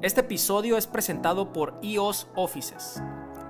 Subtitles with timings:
[0.00, 3.02] Este episodio es presentado por EOS Offices.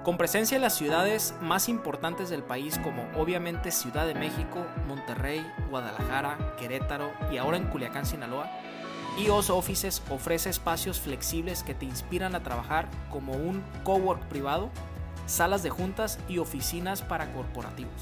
[0.03, 5.47] Con presencia en las ciudades más importantes del país como obviamente Ciudad de México, Monterrey,
[5.69, 8.51] Guadalajara, Querétaro y ahora en Culiacán, Sinaloa,
[9.19, 14.71] EOS Offices ofrece espacios flexibles que te inspiran a trabajar como un cowork privado,
[15.27, 18.01] salas de juntas y oficinas para corporativos.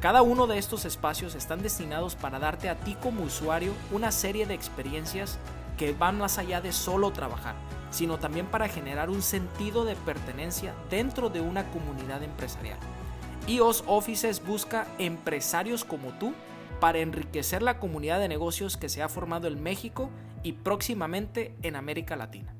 [0.00, 4.44] Cada uno de estos espacios están destinados para darte a ti como usuario una serie
[4.44, 5.38] de experiencias
[5.80, 7.54] que van más allá de solo trabajar,
[7.90, 12.78] sino también para generar un sentido de pertenencia dentro de una comunidad empresarial.
[13.46, 16.34] EOS Offices busca empresarios como tú
[16.80, 20.10] para enriquecer la comunidad de negocios que se ha formado en México
[20.42, 22.54] y próximamente en América Latina.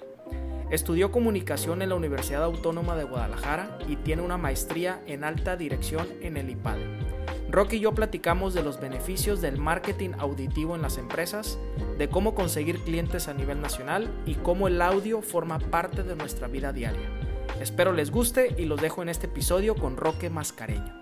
[0.71, 6.09] Estudió comunicación en la Universidad Autónoma de Guadalajara y tiene una maestría en alta dirección
[6.23, 7.15] en el IPADE.
[7.51, 11.59] Rocky y yo platicamos de los beneficios del marketing auditivo en las empresas,
[11.99, 16.49] de cómo conseguir clientes a nivel nacional y cómo el audio forma parte de nuestra
[16.49, 17.24] vida diaria.
[17.61, 20.93] Espero les guste y los dejo en este episodio con Roque Mascareño.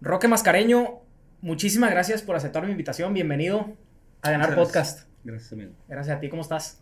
[0.00, 1.00] Roque Mascareño,
[1.40, 3.12] muchísimas gracias por aceptar mi invitación.
[3.12, 3.76] Bienvenido
[4.22, 5.08] a Ganar Podcast.
[5.24, 5.72] Gracias, amigo.
[5.88, 6.80] Gracias a ti, ¿cómo estás?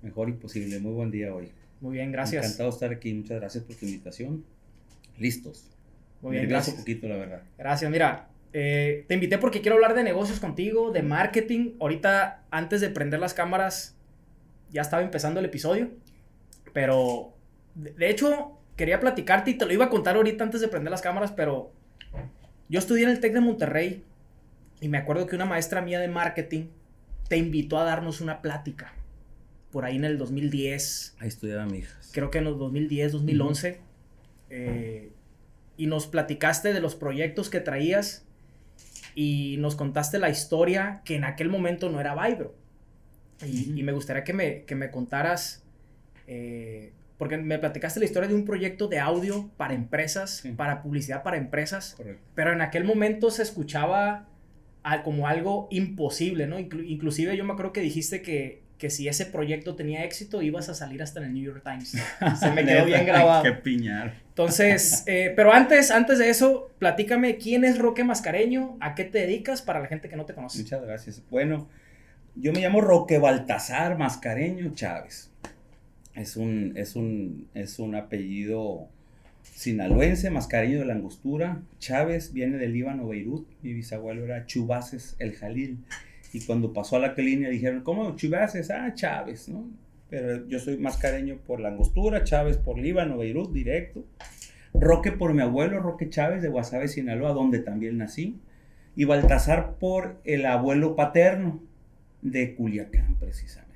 [0.00, 0.80] Mejor imposible.
[0.80, 1.52] Muy buen día hoy.
[1.82, 2.44] Muy bien, gracias.
[2.46, 3.12] Encantado de estar aquí.
[3.12, 4.44] Muchas gracias por tu invitación.
[5.18, 5.68] Listos.
[6.22, 6.76] Muy bien, gracias.
[6.76, 7.42] poquito, la verdad.
[7.58, 7.90] Gracias.
[7.90, 11.74] Mira, eh, te invité porque quiero hablar de negocios contigo, de marketing.
[11.78, 13.96] Ahorita, antes de prender las cámaras,
[14.70, 15.90] ya estaba empezando el episodio.
[16.74, 17.32] Pero,
[17.74, 21.00] de hecho, quería platicarte y te lo iba a contar ahorita antes de prender las
[21.00, 21.72] cámaras, pero
[22.68, 24.04] yo estudié en el TEC de Monterrey
[24.80, 26.66] y me acuerdo que una maestra mía de marketing
[27.28, 28.92] te invitó a darnos una plática.
[29.70, 31.16] Por ahí en el 2010.
[31.18, 31.98] Ahí estudiaba mi hija.
[32.12, 33.80] Creo que en el 2010, 2011.
[34.50, 35.10] Eh,
[35.76, 38.24] y nos platicaste de los proyectos que traías
[39.14, 42.54] y nos contaste la historia que en aquel momento no era Vibro.
[43.44, 45.63] Y, me gustaría que me, que me contaras
[46.26, 51.22] eh, porque me platicaste la historia de un proyecto de audio para empresas, para publicidad
[51.22, 51.96] para empresas,
[52.34, 54.28] pero en aquel momento se escuchaba
[55.02, 56.58] como algo imposible, ¿no?
[56.58, 60.74] inclusive yo me acuerdo que dijiste que, que si ese proyecto tenía éxito ibas a
[60.74, 61.96] salir hasta en el New York Times.
[62.38, 63.42] Se me quedó bien grabado.
[63.42, 64.14] Qué piñar.
[64.28, 69.20] Entonces, eh, pero antes, antes de eso, platícame quién es Roque Mascareño, a qué te
[69.20, 70.58] dedicas para la gente que no te conoce.
[70.58, 71.22] Muchas gracias.
[71.30, 71.68] Bueno,
[72.34, 75.30] yo me llamo Roque Baltasar Mascareño Chávez.
[76.14, 78.88] Es un, es un, es un apellido
[79.42, 81.62] sinaloense, mascareño de la angostura.
[81.78, 83.46] Chávez viene del Líbano, Beirut.
[83.62, 85.78] Mi bisabuelo era Chubaces, el Jalil.
[86.32, 88.70] Y cuando pasó a la línea dijeron, ¿cómo Chubaces?
[88.70, 89.68] Ah, Chávez, ¿no?
[90.10, 94.04] Pero yo soy mascareño por la angostura, Chávez por Líbano, Beirut, directo.
[94.72, 98.38] Roque por mi abuelo, Roque Chávez de Guasave, Sinaloa, donde también nací.
[98.96, 101.60] Y Baltasar por el abuelo paterno
[102.22, 103.74] de Culiacán, precisamente.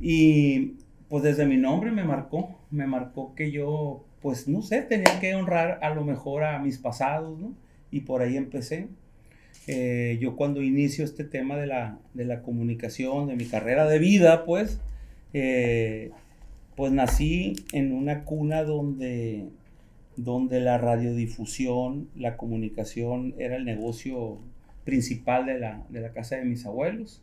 [0.00, 0.76] Y
[1.10, 5.34] pues desde mi nombre me marcó, me marcó que yo, pues no sé, tenía que
[5.34, 7.52] honrar a lo mejor a mis pasados, ¿no?
[7.90, 8.86] Y por ahí empecé.
[9.66, 13.98] Eh, yo cuando inicio este tema de la, de la, comunicación, de mi carrera de
[13.98, 14.80] vida, pues,
[15.34, 16.12] eh,
[16.76, 19.48] pues nací en una cuna donde,
[20.16, 24.38] donde la radiodifusión, la comunicación era el negocio
[24.84, 27.20] principal de la, de la casa de mis abuelos.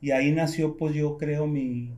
[0.00, 1.90] Y ahí nació, pues yo creo, mi,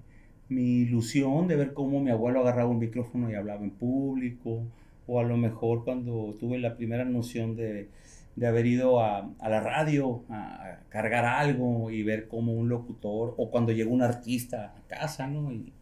[0.49, 4.63] mi ilusión de ver cómo mi abuelo agarraba un micrófono y hablaba en público,
[5.07, 7.89] o a lo mejor cuando tuve la primera noción de,
[8.37, 13.35] de haber ido a, a, la radio a, cargar algo y ver cómo un locutor,
[13.37, 15.53] o cuando llegó un artista a casa, ¿no?
[15.53, 15.73] Y,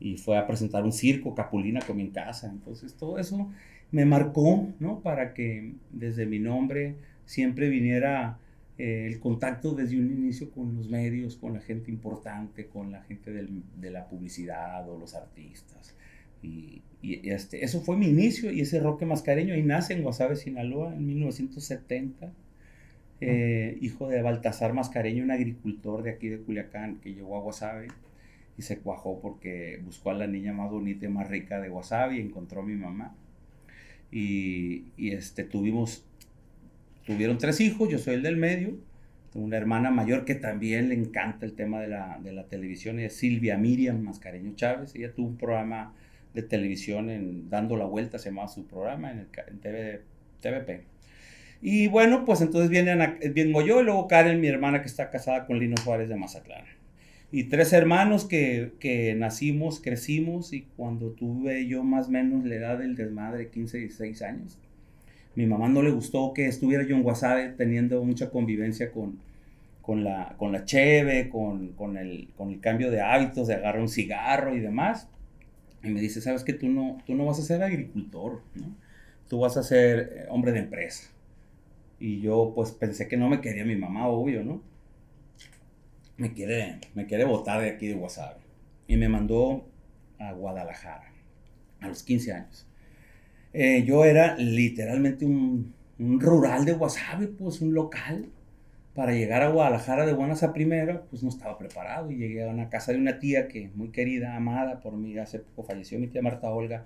[0.00, 2.48] y fue a presentar un circo, Capulina con mi casa.
[2.48, 3.50] Entonces todo eso
[3.92, 5.00] me marcó, ¿no?
[5.00, 6.96] Para que desde mi nombre
[7.26, 8.38] siempre viniera
[8.80, 13.02] eh, el contacto desde un inicio con los medios, con la gente importante, con la
[13.02, 15.94] gente de la publicidad o los artistas.
[16.42, 20.94] Y, este, eso fue mi inicio y ese roque mascareño ahí nace en Guasave, Sinaloa,
[20.94, 22.32] en 1970.
[23.20, 27.88] eh, hijo de Baltasar Mascareño, un agricultor de aquí de Culiacán que llegó a Guasave
[28.56, 32.16] y se cuajó porque buscó a la niña más bonita y más rica de Guasave
[32.16, 33.14] y encontró a mi mamá.
[34.10, 36.04] Y, y este, tuvimos,
[37.04, 38.78] tuvieron tres hijos, yo soy el del medio,
[39.32, 42.98] tengo una hermana mayor que también le encanta el tema de la, de la televisión,
[42.98, 45.94] es Silvia Miriam Mascareño Chávez, ella tuvo un programa
[46.34, 50.02] de televisión en Dando la Vuelta, se llamaba su programa en, el, en TV,
[50.40, 50.84] TVP.
[51.62, 55.46] Y bueno, pues entonces vienen, vengo yo y luego Karen, mi hermana que está casada
[55.46, 56.64] con Lino Juárez de Mazatlán.
[57.32, 62.54] Y tres hermanos que, que nacimos, crecimos y cuando tuve yo más o menos la
[62.56, 64.58] edad del desmadre, 15, 16 años,
[65.34, 69.18] mi mamá no le gustó que estuviera yo en Guasave teniendo mucha convivencia con,
[69.80, 73.80] con, la, con la cheve, con, con, el, con el cambio de hábitos, de agarrar
[73.80, 75.08] un cigarro y demás.
[75.82, 78.74] Y me dice, sabes que tú no, tú no vas a ser agricultor, ¿no?
[79.28, 81.10] Tú vas a ser eh, hombre de empresa.
[81.98, 84.62] Y yo pues pensé que no me quería mi mamá, obvio, ¿no?
[86.16, 88.40] Me quiere, me quiere botar de aquí de Guasave.
[88.88, 89.64] Y me mandó
[90.18, 91.12] a Guadalajara
[91.80, 92.66] a los 15 años.
[93.52, 98.26] Eh, yo era literalmente un, un, rural de Guasave, pues un local.
[98.94, 102.10] Para llegar a Guadalajara de buenas a primera, pues no estaba preparado.
[102.10, 105.38] Y llegué a una casa de una tía que muy querida, amada por mí, hace
[105.38, 106.84] poco falleció mi tía Marta Olga.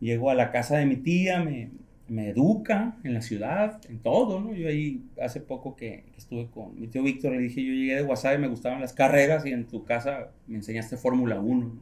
[0.00, 1.70] Llego a la casa de mi tía, me,
[2.10, 4.52] me educa en la ciudad, en todo, ¿no?
[4.52, 8.02] Yo ahí hace poco que, estuve con mi tío Víctor, le dije, yo llegué de
[8.02, 11.72] Guasave, me gustaban las carreras y en tu casa me enseñaste Fórmula 1,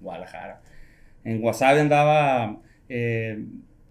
[0.00, 0.60] Guadalajara.
[1.24, 2.60] En Guasave andaba
[2.90, 3.42] eh,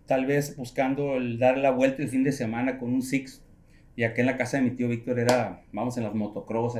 [0.08, 3.44] tal vez buscando el dar la vuelta el fin de semana con un Six.
[3.96, 6.78] Y aquí en la casa de mi tío Víctor era, vamos, en las motocross,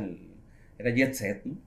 [0.78, 1.58] era jet set, ¿no?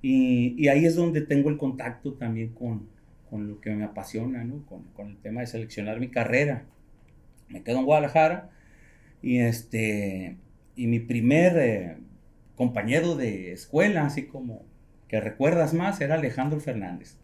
[0.00, 2.88] Y, y, ahí es donde tengo el contacto también con,
[3.28, 4.64] con lo que me apasiona, ¿no?
[4.66, 6.66] Con, con, el tema de seleccionar mi carrera.
[7.48, 8.50] Me quedo en Guadalajara
[9.22, 10.36] y, este,
[10.76, 11.96] y mi primer eh,
[12.54, 14.64] compañero de escuela, así como
[15.08, 17.16] que recuerdas más, era Alejandro Fernández.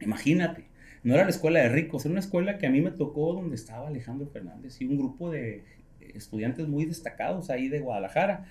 [0.00, 0.64] Imagínate,
[1.06, 3.54] no era la escuela de ricos, era una escuela que a mí me tocó donde
[3.54, 5.62] estaba Alejandro Fernández y un grupo de
[6.00, 8.46] estudiantes muy destacados ahí de Guadalajara.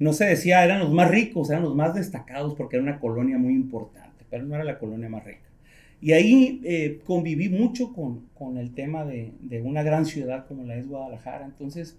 [0.00, 3.38] No se decía eran los más ricos, eran los más destacados porque era una colonia
[3.38, 5.48] muy importante, pero no era la colonia más rica.
[6.00, 10.64] Y ahí eh, conviví mucho con, con el tema de, de, una gran ciudad como
[10.64, 11.44] la es Guadalajara.
[11.44, 11.96] Entonces,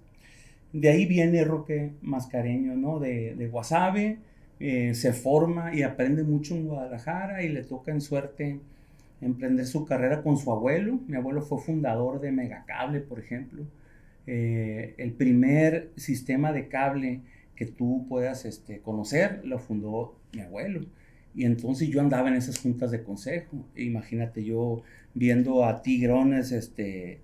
[0.73, 2.99] de ahí viene Roque Mascareño, ¿no?
[2.99, 4.17] De, de Guasave,
[4.59, 8.59] eh, se forma y aprende mucho en Guadalajara y le toca en suerte
[9.21, 10.99] emprender su carrera con su abuelo.
[11.07, 13.65] Mi abuelo fue fundador de Megacable, por ejemplo.
[14.27, 17.21] Eh, el primer sistema de cable
[17.55, 20.81] que tú puedas este, conocer lo fundó mi abuelo.
[21.33, 23.65] Y entonces yo andaba en esas juntas de consejo.
[23.75, 24.83] Imagínate yo
[25.13, 27.19] viendo a tigrones, este,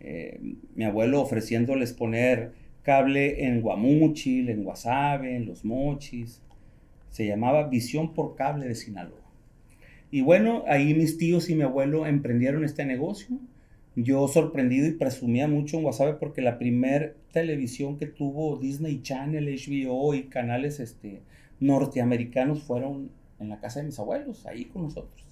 [0.00, 0.40] eh,
[0.74, 2.52] mi abuelo ofreciéndoles poner
[2.82, 6.40] cable en Guamuchil, en Guasave, en Los Mochis.
[7.10, 9.25] Se llamaba Visión por Cable de Sinaloa.
[10.10, 13.38] Y bueno, ahí mis tíos y mi abuelo emprendieron este negocio.
[13.96, 19.46] Yo sorprendido y presumía mucho en WhatsApp porque la primer televisión que tuvo Disney Channel,
[19.46, 21.22] HBO y canales este,
[21.60, 23.10] norteamericanos fueron
[23.40, 25.24] en la casa de mis abuelos, ahí con nosotros.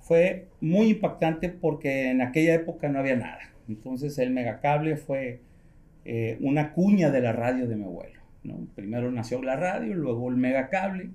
[0.00, 3.40] Fue muy impactante porque en aquella época no había nada.
[3.68, 5.40] Entonces el megacable fue
[6.04, 8.20] eh, una cuña de la radio de mi abuelo.
[8.74, 11.10] Primero nació la radio, luego el megacable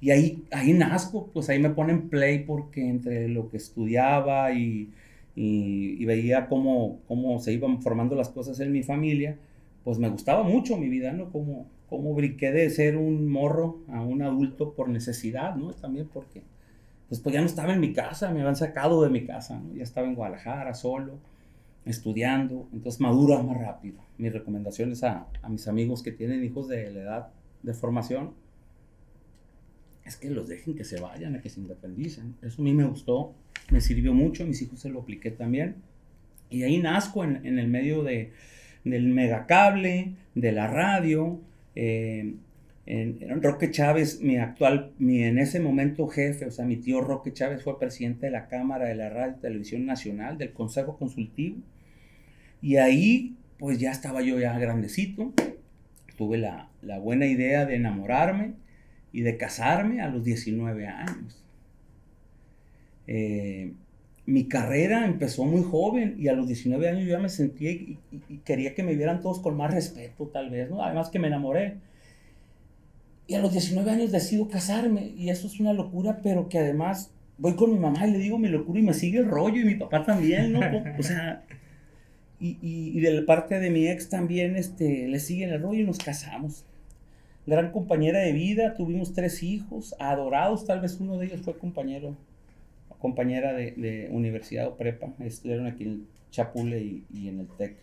[0.00, 4.90] y ahí, ahí nazco, pues ahí me ponen play porque entre lo que estudiaba y,
[5.36, 9.36] y, veía cómo, cómo se iban formando las cosas en mi familia,
[9.84, 11.30] pues me gustaba mucho mi vida, ¿no?
[11.30, 15.72] Como, como brinqué de ser un morro a un adulto por necesidad, ¿no?
[15.72, 16.42] También porque,
[17.08, 19.74] pues, pues ya no estaba en mi casa, me habían sacado de mi casa, ¿no?
[19.74, 21.18] Ya estaba en Guadalajara solo,
[21.84, 23.98] estudiando, entonces madura más rápido.
[24.16, 27.28] Mis recomendaciones a, a mis amigos que tienen hijos de la edad
[27.62, 28.30] de formación,
[30.04, 32.34] es que los dejen que se vayan, a que se independicen.
[32.42, 33.34] Eso a mí me gustó,
[33.70, 35.76] me sirvió mucho, mis hijos se lo apliqué también.
[36.48, 38.32] Y ahí nazco en, en el medio de,
[38.84, 41.40] del megacable, de la radio.
[41.76, 42.34] Eh,
[42.86, 47.32] en, Roque Chávez, mi actual, mi en ese momento jefe, o sea, mi tío Roque
[47.32, 51.58] Chávez fue presidente de la Cámara de la Radio y Televisión Nacional, del Consejo Consultivo.
[52.60, 55.32] Y ahí, pues ya estaba yo ya grandecito.
[56.16, 58.54] Tuve la, la buena idea de enamorarme
[59.12, 61.42] y de casarme a los 19 años.
[63.06, 63.72] Eh,
[64.26, 67.98] mi carrera empezó muy joven y a los 19 años yo ya me sentía y,
[68.44, 70.84] quería que me vieran todos con más respeto, tal vez, ¿no?
[70.84, 71.78] Además que me enamoré.
[73.26, 77.12] Y a los 19 años decido casarme y eso es una locura, pero que además
[77.38, 79.64] voy con mi mamá y le digo mi locura y me sigue el rollo y
[79.64, 80.60] mi papá también, ¿no?
[80.98, 81.42] O sea,
[82.38, 85.84] y, y, de la parte de mi ex también este, le siguen el rollo y
[85.84, 86.64] nos casamos.
[87.50, 92.16] Gran compañera de vida, tuvimos tres hijos, adorados, tal vez uno de ellos fue compañero,
[93.00, 97.76] compañera de, de universidad o prepa, estudiaron aquí en Chapule y, y en el TEC.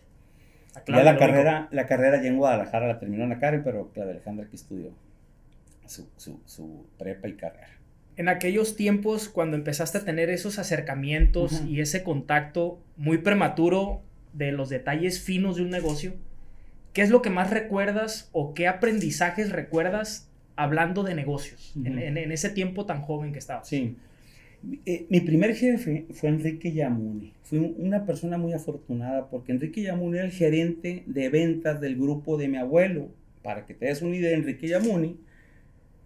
[0.74, 4.06] Ah, ya la carrera, la carrera ya en Guadalajara la terminó Ana Karen, pero la
[4.06, 4.90] de Alejandra que estudió
[5.84, 7.68] su, su, su prepa y carrera.
[8.16, 14.00] En aquellos tiempos cuando empezaste a tener esos acercamientos y ese contacto muy prematuro
[14.32, 16.14] de los detalles finos de un negocio,
[16.92, 22.50] ¿qué es lo que más recuerdas o qué aprendizajes recuerdas hablando de negocios en, ese
[22.50, 23.68] tiempo tan joven que estabas?
[23.68, 23.96] Sí.
[24.86, 27.32] Eh, mi primer jefe fue Enrique Yamuni.
[27.44, 32.36] Fui una persona muy afortunada porque Enrique Yamuni era el gerente de ventas del grupo
[32.36, 33.08] de mi abuelo.
[33.42, 35.16] Para que te des una idea, Enrique Yamuni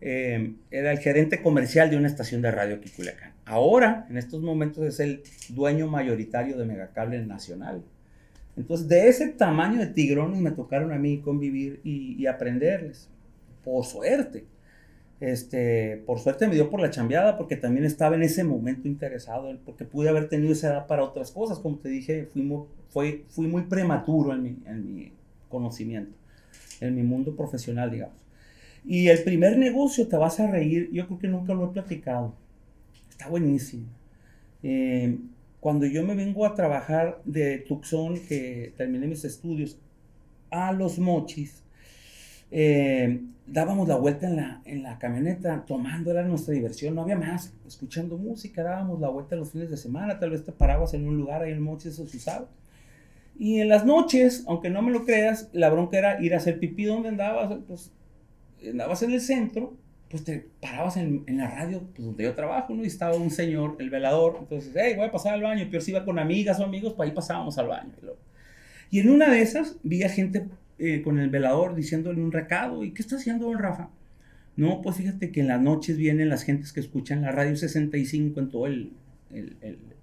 [0.05, 3.33] eh, era el gerente comercial de una estación de radio aquí Culiacán.
[3.45, 7.83] Ahora, en estos momentos, es el dueño mayoritario de Megacable Nacional.
[8.57, 13.09] Entonces, de ese tamaño de tigrones me tocaron a mí convivir y, aprenderles.
[13.65, 14.45] Por suerte.
[15.21, 19.57] Este, por suerte me dio por la chambeada porque también estaba en ese momento interesado,
[19.65, 21.61] porque pude haber tenido esa edad para otras cosas.
[21.61, 25.13] Como te dije, fui muy, prematuro en mi, en mi
[25.49, 26.17] conocimiento,
[26.81, 28.23] en mi mundo profesional, digamos.
[28.85, 32.35] Y el primer negocio, te vas a reír, yo creo que nunca lo he platicado.
[33.11, 33.87] Está buenísimo.
[34.63, 35.19] Eh,
[35.63, 39.79] cuando yo me vengo a trabajar de Tucson, que terminé mis estudios,
[40.51, 41.63] a Los Mochis,
[42.51, 47.15] eh, dábamos la vuelta en la, en la camioneta, tomando, era nuestra diversión, no había
[47.15, 51.07] más, escuchando música, dábamos la vuelta los fines de semana, tal vez te parabas en
[51.07, 52.49] un lugar ahí en Mochis, eso se usaba.
[53.39, 56.59] Y en las noches, aunque no me lo creas, la bronca era ir a hacer
[56.59, 57.93] pipí donde andabas, pues
[58.69, 59.77] andabas en el centro,
[60.13, 62.85] pues te parabas en, en la radio pues, donde yo trabajo, ¿no?
[62.85, 65.91] Y estaba un señor, el velador, entonces, hey, voy a pasar al baño, pero si
[65.91, 67.93] iba con amigas o amigos, pues ahí pasábamos al baño.
[68.91, 72.85] Y en una de esas vi a gente eh, con el velador diciéndole un recado,
[72.85, 73.89] ¿y qué está haciendo don Rafa?
[74.55, 78.39] No, pues fíjate que en las noches vienen las gentes que escuchan la radio 65
[78.39, 78.93] en todo el,
[79.33, 79.57] el,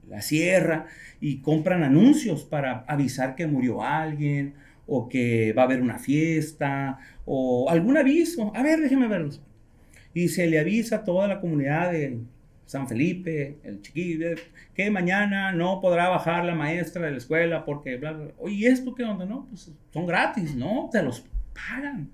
[0.08, 0.88] la sierra
[1.22, 4.56] y compran anuncios para avisar que murió alguien
[4.88, 8.52] o que va a haber una fiesta o algún aviso.
[8.56, 9.40] A ver, déjeme verlos.
[10.14, 12.20] Y se le avisa a toda la comunidad de
[12.66, 14.28] San Felipe, el chiquillo,
[14.76, 18.32] que mañana no podrá bajar la maestra de la escuela porque, bla, bla.
[18.38, 19.26] Oye, ¿esto qué onda?
[19.26, 20.88] No, pues son gratis, ¿no?
[20.92, 22.10] Te los pagan.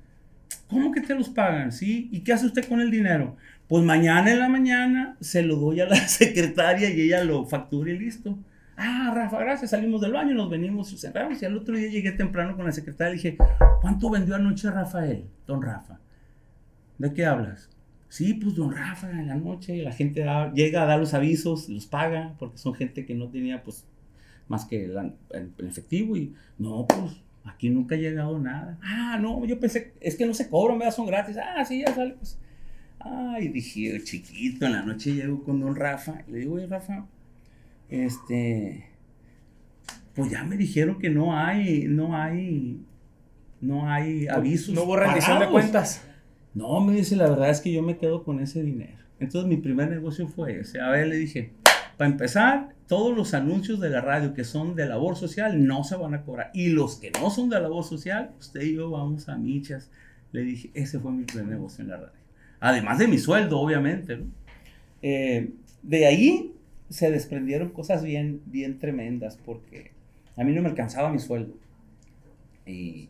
[0.69, 1.71] ¿Cómo que te los pagan?
[1.71, 2.09] ¿Sí?
[2.11, 3.35] ¿Y qué hace usted con el dinero?
[3.67, 7.91] Pues mañana en la mañana se lo doy a la secretaria y ella lo factura
[7.91, 8.37] y listo.
[8.77, 12.55] Ah, Rafa, gracias, salimos del baño, nos venimos, cerramos y al otro día llegué temprano
[12.55, 13.37] con la secretaria y dije,
[13.81, 15.99] ¿cuánto vendió anoche Rafael, don Rafa?
[16.97, 17.69] ¿De qué hablas?
[18.09, 21.85] Sí, pues don Rafa, en la noche la gente llega a dar los avisos, los
[21.85, 23.85] paga, porque son gente que no tenía pues
[24.47, 25.13] más que el,
[25.67, 28.77] efectivo y no, pues aquí nunca ha llegado nada.
[28.83, 30.93] Ah, no, yo pensé, es que no se cobran, ¿verdad?
[30.93, 31.37] Son gratis.
[31.37, 32.37] Ah, sí, ya sale, pues.
[32.99, 37.05] Ay, dije, chiquito, en la noche llego con don Rafa, le digo, oye, Rafa,
[37.89, 38.87] este,
[40.15, 42.81] pues ya me dijeron que no hay, no hay,
[43.61, 44.73] no hay avisos.
[44.73, 46.01] No hubo rendición de cuentas.
[46.55, 48.97] No, me dice, la verdad es que yo me quedo con ese dinero.
[49.19, 50.79] Entonces mi primer negocio fue ese.
[50.79, 51.51] A ver, le dije,
[51.97, 55.97] para empezar, todos los anuncios de la radio que son de labor social no se
[55.97, 56.51] van a cobrar.
[56.53, 59.91] Y los que no son de labor social, usted y yo vamos a michas.
[60.31, 62.19] Le dije, ese fue mi primer negocio en la radio.
[62.61, 64.23] Además de mi sueldo, obviamente.
[65.01, 65.51] Eh,
[65.83, 66.53] de ahí
[66.89, 69.91] se desprendieron cosas bien, bien tremendas porque
[70.37, 71.53] a mí no me alcanzaba mi sueldo.
[72.65, 73.09] Y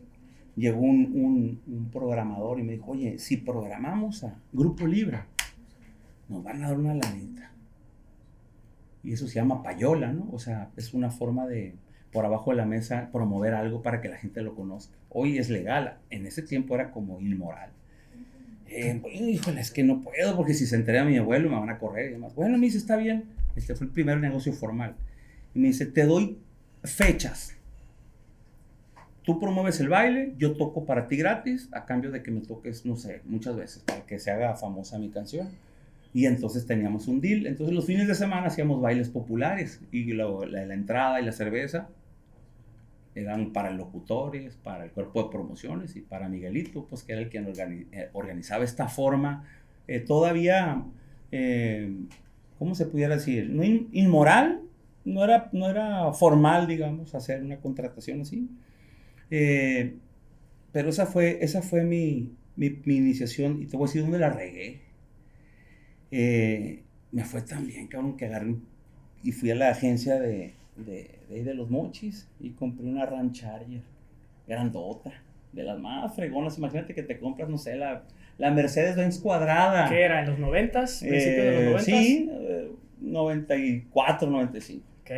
[0.56, 5.26] llegó un, un, programador y me dijo, oye, si programamos a Grupo Libra,
[6.28, 7.52] nos van a dar una lanita.
[9.04, 10.28] Y eso se llama payola, ¿no?
[10.32, 11.74] O sea, es una forma de,
[12.10, 14.96] por abajo de la mesa, promover algo para que la gente lo conozca.
[15.10, 17.70] Hoy es legal, en ese tiempo era como inmoral.
[18.68, 21.78] Eh, híjole, es que no puedo porque si se entera mi abuelo me van a
[21.78, 22.34] correr y demás.
[22.34, 24.96] Bueno, me dice, está bien, este fue el primer negocio formal.
[25.54, 26.38] Y me dice, te doy
[26.82, 27.55] fechas.
[29.26, 32.86] Tú promueves el baile, yo toco para ti gratis, a cambio de que me toques,
[32.86, 35.48] no sé, muchas veces, para que se haga famosa mi canción.
[36.14, 37.46] Y entonces teníamos un deal.
[37.46, 41.88] Entonces los fines de semana hacíamos bailes populares y la, la, entrada y la cerveza
[43.14, 47.28] eran para locutores, para el cuerpo de promociones y para Miguelito, pues que era el
[47.28, 47.52] quien
[47.92, 49.44] eh, organizaba esta forma
[49.88, 50.84] eh, todavía
[51.32, 51.92] eh,
[52.58, 53.50] ¿cómo se pudiera decir?
[53.50, 54.62] No inmoral,
[55.04, 58.48] no era, no era formal, digamos, hacer una contratación así.
[59.30, 59.96] Eh,
[60.72, 64.30] pero esa fue, esa fue mi, mi, iniciación y te voy a decir dónde la
[64.30, 64.80] regué.
[66.10, 68.56] Eh, me fue tan bien, cabrón, que agarré
[69.22, 73.82] y fui a la agencia de, de, de, de los mochis y compré una Rancharger
[74.46, 75.12] grandota,
[75.52, 76.58] de las más fregonas.
[76.58, 78.04] Imagínate que te compras, no sé, la,
[78.38, 79.88] la Mercedes-Benz cuadrada.
[79.88, 80.20] ¿Qué era?
[80.20, 84.84] ¿En los 90 ¿Principio de los 90 Sí, eh, 94, 95.
[85.00, 85.10] Ok.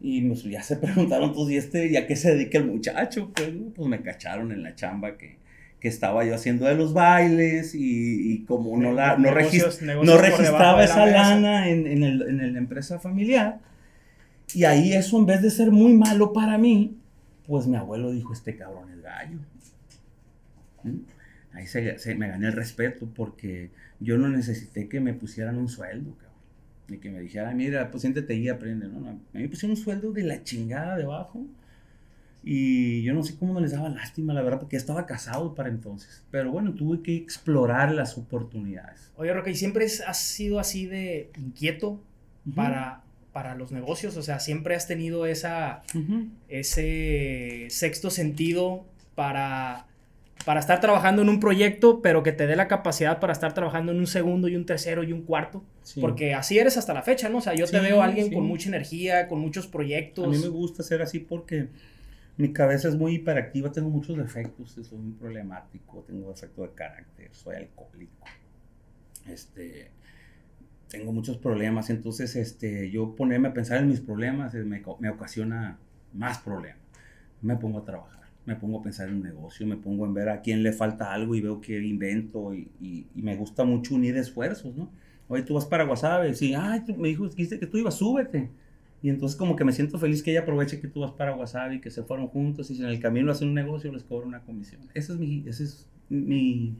[0.00, 3.30] Y pues, ya se preguntaron, pues, ¿y este, ya qué se dedica el muchacho?
[3.34, 3.70] Pues, ¿no?
[3.70, 5.36] pues me cacharon en la chamba que,
[5.80, 9.86] que estaba yo haciendo de los bailes y, y como no, la, no, Negocios- regis-
[9.86, 11.12] negocios no registraba la esa mesa.
[11.34, 13.60] lana en, en, el- en el- la empresa familiar.
[14.54, 16.96] Y ahí eso, en vez de ser muy malo para mí,
[17.46, 19.38] pues mi abuelo dijo, este cabrón es gallo.
[20.84, 20.96] ¿Mm?
[21.54, 25.68] Ahí se, se- me gané el respeto porque yo no necesité que me pusieran un
[25.68, 26.27] sueldo, cabrón.
[26.88, 28.88] Ni que me dijeran, mira, pues siéntete y aprende.
[28.88, 31.44] No, no, a mí me pusieron un sueldo de la chingada debajo.
[32.42, 35.54] Y yo no sé cómo no les daba lástima, la verdad, porque ya estaba casado
[35.54, 36.22] para entonces.
[36.30, 39.10] Pero bueno, tuve que explorar las oportunidades.
[39.16, 42.00] Oye, Roque, ¿y siempre has sido así de inquieto
[42.54, 43.02] para,
[43.32, 44.16] para los negocios?
[44.16, 46.28] O sea, ¿siempre has tenido esa, Ujú.
[46.48, 49.86] ese sexto sentido para,
[50.48, 53.92] para estar trabajando en un proyecto, pero que te dé la capacidad para estar trabajando
[53.92, 55.62] en un segundo y un tercero y un cuarto?
[55.82, 56.00] Sí.
[56.00, 57.36] Porque así eres hasta la fecha, ¿no?
[57.36, 58.34] O sea, yo te veo a alguien sí.
[58.34, 60.24] con mucha energía, con muchos proyectos.
[60.24, 61.68] A mí me gusta ser así porque
[62.38, 67.28] mi cabeza es muy hiperactiva, tengo muchos defectos, soy muy problemático, tengo defecto de carácter,
[67.32, 68.24] soy alcohólico.
[69.26, 69.90] Este,
[70.88, 75.78] tengo muchos problemas, entonces este, yo ponerme a pensar en mis problemas eh, me ocasiona
[76.14, 76.80] más problemas.
[77.42, 78.17] Me pongo a trabajar,
[78.48, 81.12] me pongo a pensar en un negocio, me pongo en ver a quién le falta
[81.12, 84.90] algo y veo que invento y, y- y me gusta mucho unir esfuerzos, ¿no?
[85.28, 88.50] Oye, tú vas para Guasave, sí, ay, tú- me dijo, dijiste que tú ibas, súbete.
[89.02, 91.80] Y entonces como que me siento feliz que ella aproveche que tú vas para Wasabi,
[91.80, 94.40] que se fueron juntos y si en el camino hacen un negocio les cobro una
[94.40, 94.80] comisión.
[94.94, 96.74] Ese es mi, ese es mi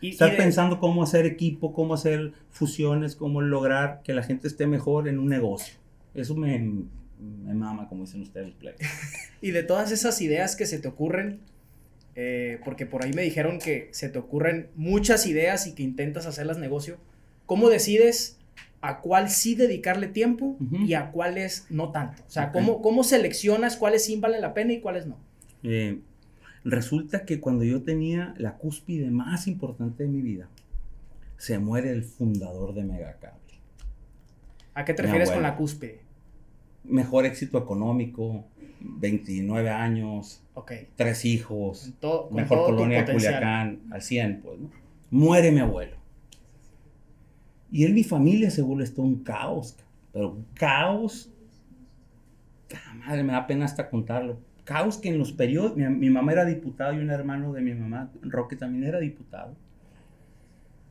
[0.00, 4.22] Y- y estar de- pensando cómo hacer equipo, cómo hacer fusiones, cómo lograr que la
[4.22, 5.74] gente esté mejor en un negocio.
[6.14, 6.84] Eso me,
[7.20, 8.54] me mama, como dicen ustedes.
[9.40, 11.40] Y de todas esas ideas que se te ocurren,
[12.14, 16.26] eh, porque por ahí me dijeron que se te ocurren muchas ideas y que intentas
[16.26, 16.98] hacerlas negocio,
[17.46, 18.38] ¿cómo decides
[18.80, 22.22] a cuál sí dedicarle tiempo y a cuáles no tanto?
[22.26, 22.52] O sea.
[22.52, 25.18] ¿cómo, ¿cómo seleccionas cuáles sí valen la pena y cuáles no?
[25.62, 26.00] Eh,
[26.64, 30.48] resulta que cuando yo tenía la cúspide más importante de mi vida,
[31.36, 33.40] se muere el fundador de Megacable.
[34.74, 36.03] ¿A qué te Mi refieres con la cúspide?
[36.84, 38.44] Mejor éxito económico,
[38.80, 40.72] 29 años, Ok.
[40.96, 43.12] tres hijos, todo, mejor colonia de.
[43.12, 44.70] Culiacán, al 100, pues, ¿no?
[45.10, 45.96] Muere mi abuelo.
[47.70, 51.30] Y en mi familia se vuelve esto un caos, ca- pero un caos,
[52.74, 54.38] ah, madre, me da pena hasta contarlo.
[54.64, 57.74] Caos que en los periodos, mi, mi mamá era diputada y un hermano de mi
[57.74, 59.54] mamá, Roque, también era diputado.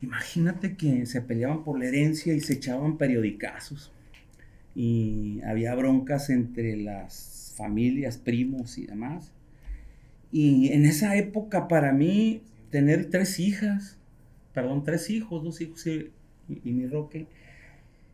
[0.02, 3.90] Imagínate que se peleaban por la herencia y se echaban periodicazos.
[4.74, 9.32] Y había broncas entre las familias, primos y demás.
[10.32, 13.98] Y en esa época para mí, tener tres hijas,
[14.52, 16.10] perdón, tres hijos, dos hijos y,
[16.48, 17.26] y- mi Roque,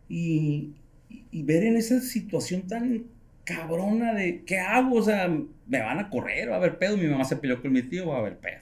[0.09, 0.75] y,
[1.09, 3.05] y- y ver en esa situación tan
[3.45, 4.97] cabrona de, ¿qué hago?
[4.97, 7.73] O sea, me van a correr, va a haber pedo, mi mamá se peleó con
[7.73, 8.61] mi tío, va a haber pedo.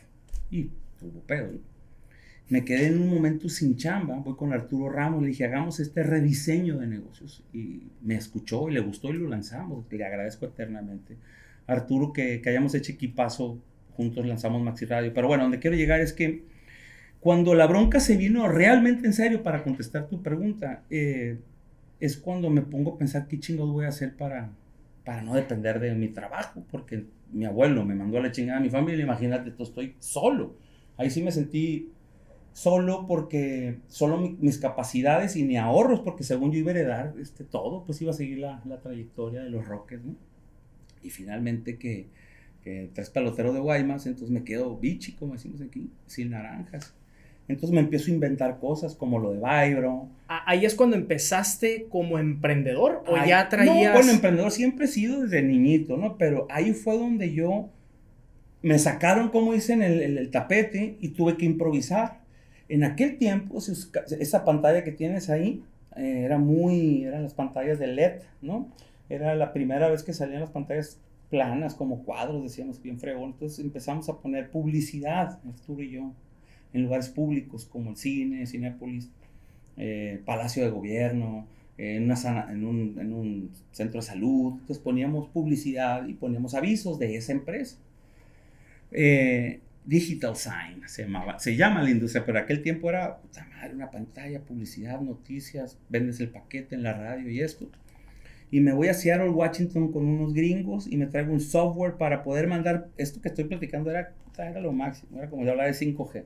[0.50, 1.52] Y tuvo pedo.
[1.52, 1.58] ¿no?
[2.48, 6.02] Me quedé en un momento sin chamba, voy con Arturo Ramos, le dije, hagamos este
[6.02, 7.44] rediseño de negocios.
[7.52, 11.16] Y me escuchó y le gustó y lo lanzamos, le agradezco eternamente.
[11.66, 13.58] Arturo que, que hayamos hecho equipazo,
[13.92, 15.12] juntos lanzamos Maxi Radio.
[15.12, 16.44] Pero bueno, donde quiero llegar es que
[17.20, 21.38] cuando la bronca se vino realmente en serio para contestar tu pregunta, eh,
[22.00, 24.50] es cuando me pongo a pensar qué chingados voy a hacer para,
[25.04, 28.62] para no depender de mi trabajo, porque mi abuelo me mandó a la chingada a
[28.62, 30.54] mi familia, imagínate, estoy solo.
[30.96, 31.90] Ahí sí me sentí
[32.58, 37.14] solo porque solo mi- mis capacidades y ni ahorros, porque según yo iba a heredar
[37.20, 40.16] este, todo, pues iba a seguir la, la trayectoria de los Rockets, ¿no?
[41.04, 42.06] Y finalmente que,
[42.64, 46.94] que tres peloteros de Guaymas, entonces me quedo bichi, como decimos aquí, sin naranjas.
[47.46, 50.08] Entonces me empiezo a inventar cosas como lo de Vibro.
[50.26, 53.74] A- ¿Ahí es cuando empezaste como emprendedor o Ahí- ya traías...
[53.74, 56.18] No, bueno, emprendedor siempre he sido desde niñito, ¿no?
[56.18, 57.68] Pero ahí fue donde yo
[58.62, 62.26] me sacaron, como dicen, el, el- el tapete y tuve que improvisar.
[62.68, 65.62] En aquel tiempo, esa pantalla que tienes ahí,
[65.96, 68.68] eh, era muy, eran las pantallas de LED, ¿no?
[69.08, 71.00] Era la primera vez que salían las pantallas
[71.30, 73.30] planas, como cuadros, decíamos, bien fregón.
[73.32, 76.12] Entonces empezamos a poner publicidad, Arturo y yo,
[76.72, 79.10] en lugares públicos como el cine, Cinépolis,
[79.76, 81.46] eh, Palacio de Gobierno,
[81.78, 84.52] eh, en, una en, un, en un centro de salud.
[84.60, 87.78] Entonces poníamos publicidad y poníamos avisos de esa empresa.
[88.90, 93.74] Eh, Digital Sign se, llamaba, se llama la industria, pero aquel tiempo era puta madre,
[93.74, 97.70] una pantalla, publicidad, noticias, vendes el paquete en la radio y esto.
[98.50, 102.22] y me voy a Seattle, Washington con unos gringos y me traigo un software para
[102.22, 105.72] poder mandar, esto que estoy platicando era, era lo máximo, era como ya hablar de
[105.72, 106.24] 5G.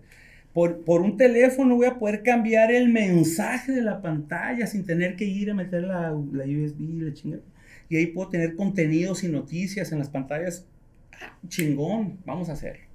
[0.53, 5.15] Por, por, un teléfono voy a poder cambiar el mensaje de la pantalla sin tener
[5.15, 7.43] que ir a meter la, la USB, la chingada.
[7.89, 10.67] Y ahí puedo tener contenidos y noticias en las pantallas.
[11.13, 12.92] Ah, chingón, vamos a hacerlo.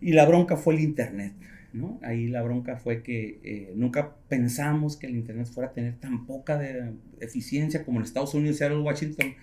[0.00, 1.34] Y la bronca fue el Internet.
[1.72, 1.98] ¿no?
[2.02, 6.26] Ahí la bronca fue que eh, nunca pensamos que el Internet fuera a tener tan
[6.26, 6.60] poca
[7.20, 9.34] eficiencia como en Estados Unidos, Seattle, Washington.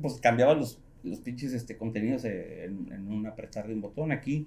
[0.00, 4.12] Pues cambiaban los, los pinches este, contenidos en, en un apretar de un botón.
[4.12, 4.46] Aquí,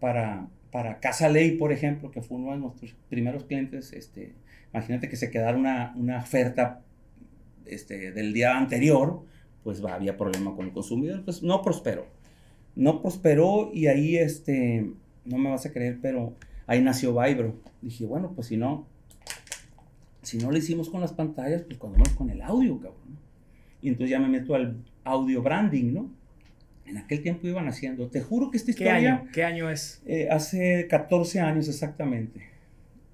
[0.00, 4.34] para, para Casa Ley, por ejemplo, que fue uno de nuestros primeros clientes, este,
[4.72, 6.82] imagínate que se quedara una, una oferta
[7.66, 9.22] este, del día anterior,
[9.64, 12.06] pues había problema con el consumidor, pues no prosperó.
[12.78, 14.88] No prosperó y ahí, este,
[15.24, 16.36] no me vas a creer, pero
[16.68, 17.56] ahí nació Vibro.
[17.82, 18.86] Dije, bueno, pues si no,
[20.22, 23.18] si no lo hicimos con las pantallas, pues cuando vamos con el audio, cabrón.
[23.82, 26.10] Y entonces ya me meto al audio branding, ¿no?
[26.86, 28.06] En aquel tiempo iban haciendo.
[28.08, 29.00] Te juro que esta historia.
[29.00, 30.00] ¿Qué año, ¿Qué año es?
[30.06, 32.40] Eh, hace 14 años exactamente.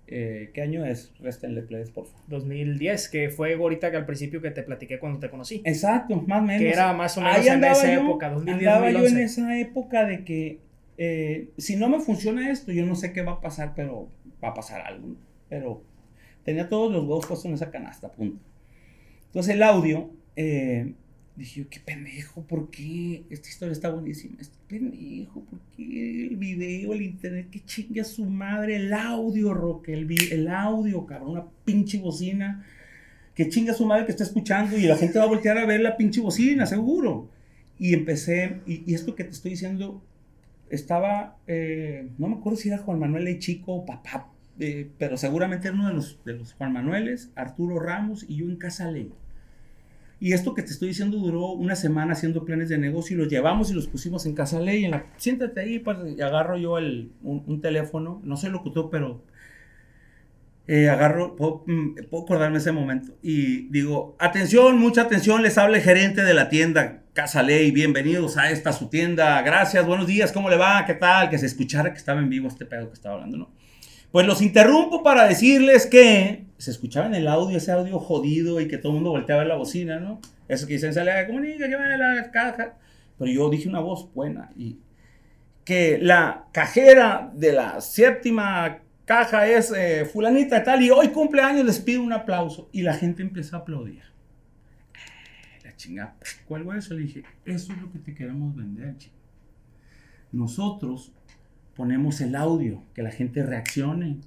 [0.06, 1.12] Eh, ¿Qué año es?
[1.18, 2.22] Restenle please, por favor.
[2.28, 5.62] 2010, que fue ahorita que al principio que te platiqué cuando te conocí.
[5.64, 6.62] Exacto, más o menos.
[6.62, 10.24] Que era más o menos en esa época, 2010, Andaba yo en esa época de
[10.24, 10.58] que
[10.98, 14.08] eh, si no me funciona esto, yo no sé qué va a pasar, pero
[14.42, 15.16] va a pasar algo.
[15.48, 15.82] Pero
[16.44, 18.38] tenía todos los huevos puestos en esa canasta, punto.
[19.26, 20.92] Entonces el audio, eh,
[21.36, 23.24] dije yo, qué pendejo, ¿por qué?
[23.30, 24.36] Esta historia está buenísima.
[24.40, 27.48] Este pendejo, ¿por qué el video, el internet?
[27.50, 32.64] Que chingue a su madre, el audio, Roque, el, el audio, cabrón, una pinche bocina.
[33.34, 35.66] Que chingue a su madre que está escuchando y la gente va a voltear a
[35.66, 37.28] ver la pinche bocina, seguro.
[37.78, 40.00] Y empecé, y, y esto que te estoy diciendo,
[40.70, 44.28] estaba, eh, no me acuerdo si era Juan Manuel y Chico papá,
[44.60, 48.46] eh, pero seguramente era uno de los, de los Juan Manueles, Arturo Ramos y yo
[48.46, 49.12] en Casa Ley.
[50.24, 53.28] Y esto que te estoy diciendo duró una semana haciendo planes de negocio y los
[53.28, 54.86] llevamos y los pusimos en Casa Ley.
[54.86, 59.22] En siéntate ahí, pues, agarro yo el, un, teléfono, no soy locutor, pero
[60.66, 61.66] eh, agarro, puedo,
[62.08, 63.12] puedo acordarme ese momento.
[63.20, 68.38] Y digo, atención, mucha atención, les habla el gerente de la tienda Casa Ley, bienvenidos
[68.38, 70.86] a esta su tienda, gracias, buenos días, ¿cómo le va?
[70.86, 71.28] ¿Qué tal?
[71.28, 73.50] Que se escuchara que estaba en vivo este pedo que estaba hablando, ¿no?
[74.10, 78.68] Pues los interrumpo para decirles que se escuchaba en el audio, ese audio jodido y
[78.68, 80.18] que todo el mundo volteaba a ver la bocina, ¿no?
[80.48, 82.78] Eso que dicen, sale, comunica, que va la caja.
[83.18, 84.78] Pero yo dije una voz buena y
[85.64, 91.80] que la cajera de la séptima caja es eh, fulanita tal y hoy cumpleaños les
[91.80, 92.70] pido un aplauso.
[92.72, 94.02] Y la gente empezó a aplaudir.
[95.62, 96.94] La chingada, ¿cuál fue eso?
[96.94, 99.16] Le dije, eso es lo que te queremos vender, chico.
[100.32, 101.12] Nosotros
[101.76, 104.18] ponemos el audio, que la gente reaccione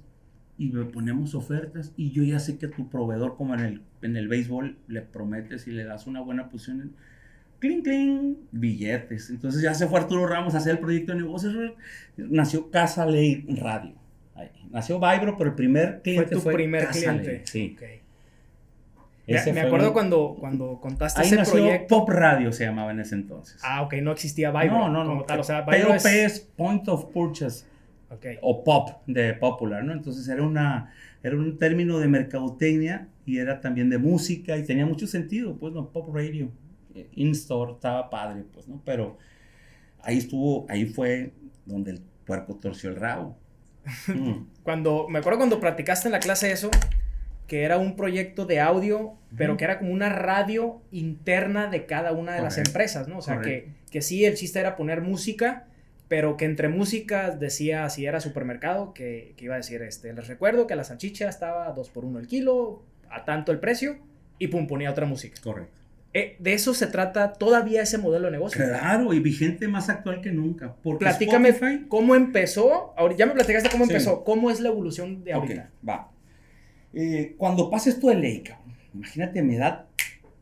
[0.58, 4.16] y le ponemos ofertas y yo ya sé que tu proveedor, como en el, en
[4.16, 6.92] el béisbol, le prometes y le das una buena posición,
[7.60, 9.30] clink, clink, billetes.
[9.30, 11.54] Entonces ya se fue Arturo Ramos a hacer el proyecto de negocios,
[12.16, 13.94] nació Casa Ley Radio.
[14.34, 14.50] Ahí.
[14.70, 17.32] Nació Vibro, pero el primer cliente fue tu fue primer Casa cliente.
[17.32, 17.72] Ley, sí.
[17.76, 18.00] Okay.
[19.28, 21.98] Ese me acuerdo un- cuando, cuando contaste Ahí ese nació proyecto.
[21.98, 23.60] Pop Radio se llamaba en ese entonces.
[23.62, 25.10] Ah, ok, no existía Vibro no, no, no.
[25.10, 25.40] como tal.
[25.40, 26.06] O sea, Vibro POP es...
[26.06, 27.66] es Point of Purchase.
[28.10, 28.26] Ok.
[28.42, 29.92] o pop de popular, ¿no?
[29.92, 30.92] Entonces era, una,
[31.22, 35.72] era un término de mercadotecnia y era también de música y tenía mucho sentido, pues,
[35.72, 35.90] ¿no?
[35.90, 36.50] Pop radio,
[36.94, 38.80] eh, in-store, estaba padre, pues, ¿no?
[38.84, 39.18] Pero
[40.02, 41.32] ahí estuvo, ahí fue
[41.66, 43.36] donde el puerco torció el rabo.
[44.08, 44.46] Mm.
[44.64, 46.70] Cuando, me acuerdo cuando platicaste en la clase eso,
[47.46, 49.58] que era un proyecto de audio, pero Ujú.
[49.58, 53.18] que era como una radio interna de cada una de las Correcto, empresas, ¿no?
[53.18, 55.67] O sea, que, que sí, el chiste era poner música,
[56.08, 60.26] pero que entre música decía, si era supermercado, que, que iba a decir, este, les
[60.26, 63.98] recuerdo que la salchicha estaba a 2 por 1 el kilo, a tanto el precio,
[64.38, 65.40] y pum, ponía otra música.
[65.42, 65.76] Correcto.
[66.14, 68.64] Eh, de eso se trata todavía ese modelo de negocio.
[68.64, 70.74] Claro, y vigente más actual que nunca.
[70.82, 73.90] Porque Platícame Spotify- cómo empezó, ahora ya me platicaste cómo Sí.
[73.92, 75.70] empezó, cómo es la evolución de ahorita.
[75.86, 76.10] va.
[76.94, 79.86] Eh, cuando pasa esto de ley, cabrón, imagínate, me da.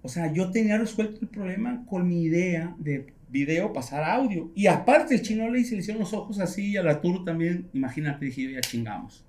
[0.03, 4.51] O sea, yo tenía resuelto el problema con mi idea de video pasar a audio.
[4.55, 7.69] Y aparte, el chino le se le hicieron los ojos así, y al Arturo también,
[7.73, 9.25] imagínate, dije yo, ya chingamos.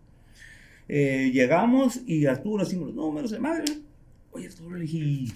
[0.87, 3.65] Eh, llegamos y Arturo hicimos los números de madre.
[4.31, 5.33] Oye, Arturo, le dije, "¿Y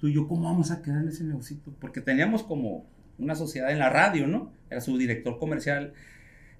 [0.00, 1.72] tú y yo cómo vamos a quedar en ese negocito?
[1.80, 2.86] Porque teníamos como
[3.18, 4.50] una sociedad en la radio, ¿no?
[4.68, 5.92] Era su director comercial,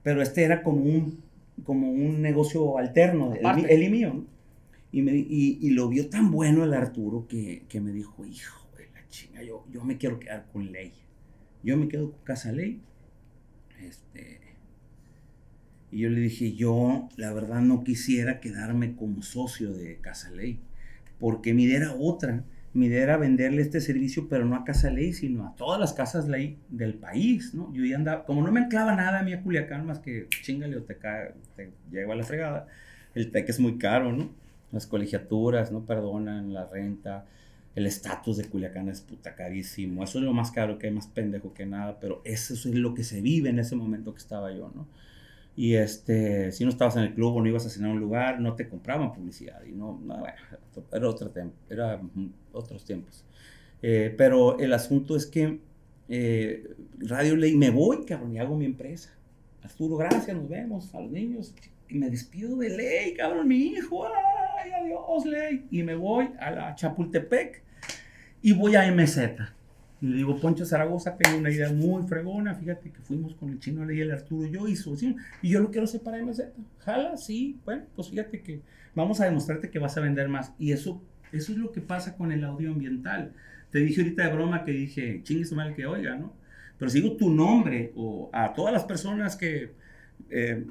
[0.02, 1.20] pero este era como un,
[1.64, 4.24] como un negocio alterno, él y mío, ¿no?
[4.92, 8.68] Y, me, y, y lo vio tan bueno el Arturo que, que me dijo, hijo
[8.76, 10.92] de la chinga, yo, yo me quiero quedar con ley.
[11.62, 12.80] Yo me quedo con Casa Ley.
[13.80, 14.40] Este,
[15.90, 20.60] y yo le dije, yo la verdad no quisiera quedarme como socio de Casa Ley,
[21.18, 22.44] porque mi idea era otra.
[22.72, 25.92] mi idea era venderle este servicio, pero no a Casa Ley, sino a todas las
[25.92, 27.72] casas ley del país, ¿no?
[27.74, 30.76] Yo ya andaba, como no me anclaba nada a mí a Culiacán, más que chingale
[30.76, 32.68] o te, cae, te lleva a la fregada,
[33.14, 34.30] el TEC es muy caro, ¿no?
[34.70, 37.26] Las colegiaturas no perdonan, la renta,
[37.74, 41.06] el estatus de Culiacán es puta carísimo, eso es lo más caro que hay, más
[41.06, 44.52] pendejo que nada, pero eso es lo que se vive en ese momento que estaba
[44.52, 44.86] yo, ¿no?
[45.56, 48.40] Y este, si no estabas en el club o no ibas a cenar un lugar,
[48.40, 49.62] no te compraban publicidad.
[49.64, 52.00] Y no, no era, otro tiempo, era
[52.52, 53.24] otros tiempos.
[53.82, 55.60] Eh, pero el asunto es que
[56.08, 59.10] eh, Radio Ley, me voy, cabrón, y hago mi empresa.
[59.62, 61.52] Arturo, gracias, nos vemos, a los niños.
[61.90, 65.66] Y me despido de Ley, cabrón, mi hijo, ay, adiós, Ley.
[65.70, 67.62] Y me voy a la Chapultepec
[68.42, 69.18] y voy a MZ.
[70.00, 72.54] Y le digo, Poncho Zaragoza, tengo una idea muy fregona.
[72.54, 74.78] Fíjate que fuimos con el chino Ley, el Arturo yo, y
[75.42, 76.40] y yo lo quiero hacer para MZ.
[76.78, 78.62] Jala, sí, bueno, pues fíjate que
[78.94, 80.52] vamos a demostrarte que vas a vender más.
[80.58, 83.32] Y eso, eso es lo que pasa con el audio ambiental.
[83.70, 86.32] Te dije ahorita de broma que dije, chingues mal que oiga, ¿no?
[86.78, 89.72] Pero si digo tu nombre o a todas las personas que
[90.30, 90.64] eh,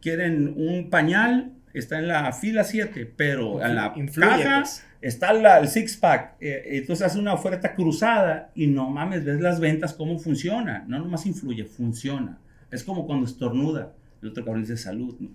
[0.00, 5.68] quieren un pañal, está en la fila 7, pero en la caja pues está el
[5.68, 10.18] six pack, eh, entonces hace una oferta cruzada y no mames, ves las ventas, cómo
[10.18, 12.38] funciona, no nomás influye, funciona.
[12.70, 15.30] Es como cuando estornuda, el otro cabrón dice salud, ¿no?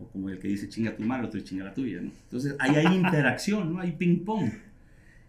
[0.00, 2.10] O como el que dice chinga tu madre, el otro chinga la tuya, ¿no?
[2.24, 3.80] Entonces ahí hay interacción, ¿no?
[3.80, 4.50] Hay ping pong.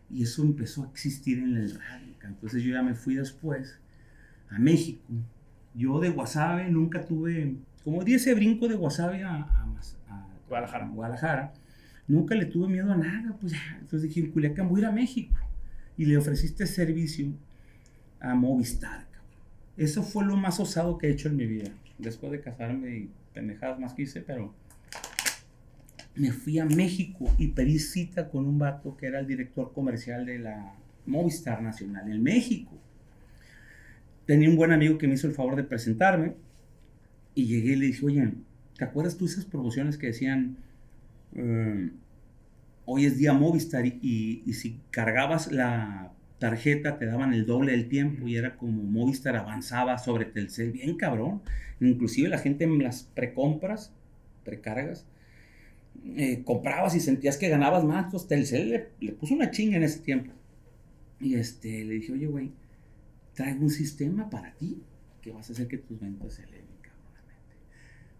[0.09, 2.13] Y eso empezó a existir en el radio.
[2.23, 3.79] Entonces yo ya me fui después
[4.49, 5.03] a México.
[5.73, 10.87] Yo de Guasave nunca tuve, como di ese brinco de Guasave a, a Guadalajara.
[10.87, 11.53] Guadalajara
[12.07, 14.91] Nunca le tuve miedo a nada, pues Entonces dije, en Culiacán voy a ir a
[14.91, 15.35] México.
[15.97, 17.27] Y le ofreciste servicio
[18.19, 19.31] a Movistar, cabrón.
[19.77, 21.71] Eso fue lo más osado que he hecho en mi vida.
[21.97, 24.53] Después de casarme y pendejadas más que hice, pero
[26.15, 30.25] me fui a México y pedí cita con un vato que era el director comercial
[30.25, 32.71] de la Movistar Nacional en México.
[34.25, 36.33] Tenía un buen amigo que me hizo el favor de presentarme
[37.35, 38.31] y llegué y le dije, oye,
[38.77, 40.57] ¿te acuerdas tú esas promociones que decían
[41.35, 41.91] eh,
[42.85, 48.27] hoy es día Movistar y, si cargabas la tarjeta te daban el doble del tiempo
[48.27, 51.41] y era como Movistar avanzaba sobre Telcel, bien cabrón.
[51.81, 53.91] Inclusive la gente en las precompras,
[54.43, 55.05] precargas,
[56.05, 59.99] eh, comprabas y sentías que ganabas más, pues Telcel le, puso una chinga en ese
[59.99, 60.31] tiempo.
[61.19, 62.51] Y este, le dije, oye, güey,
[63.33, 64.81] traigo un sistema para ti
[65.21, 66.54] que vas a hacer que tus ventas se.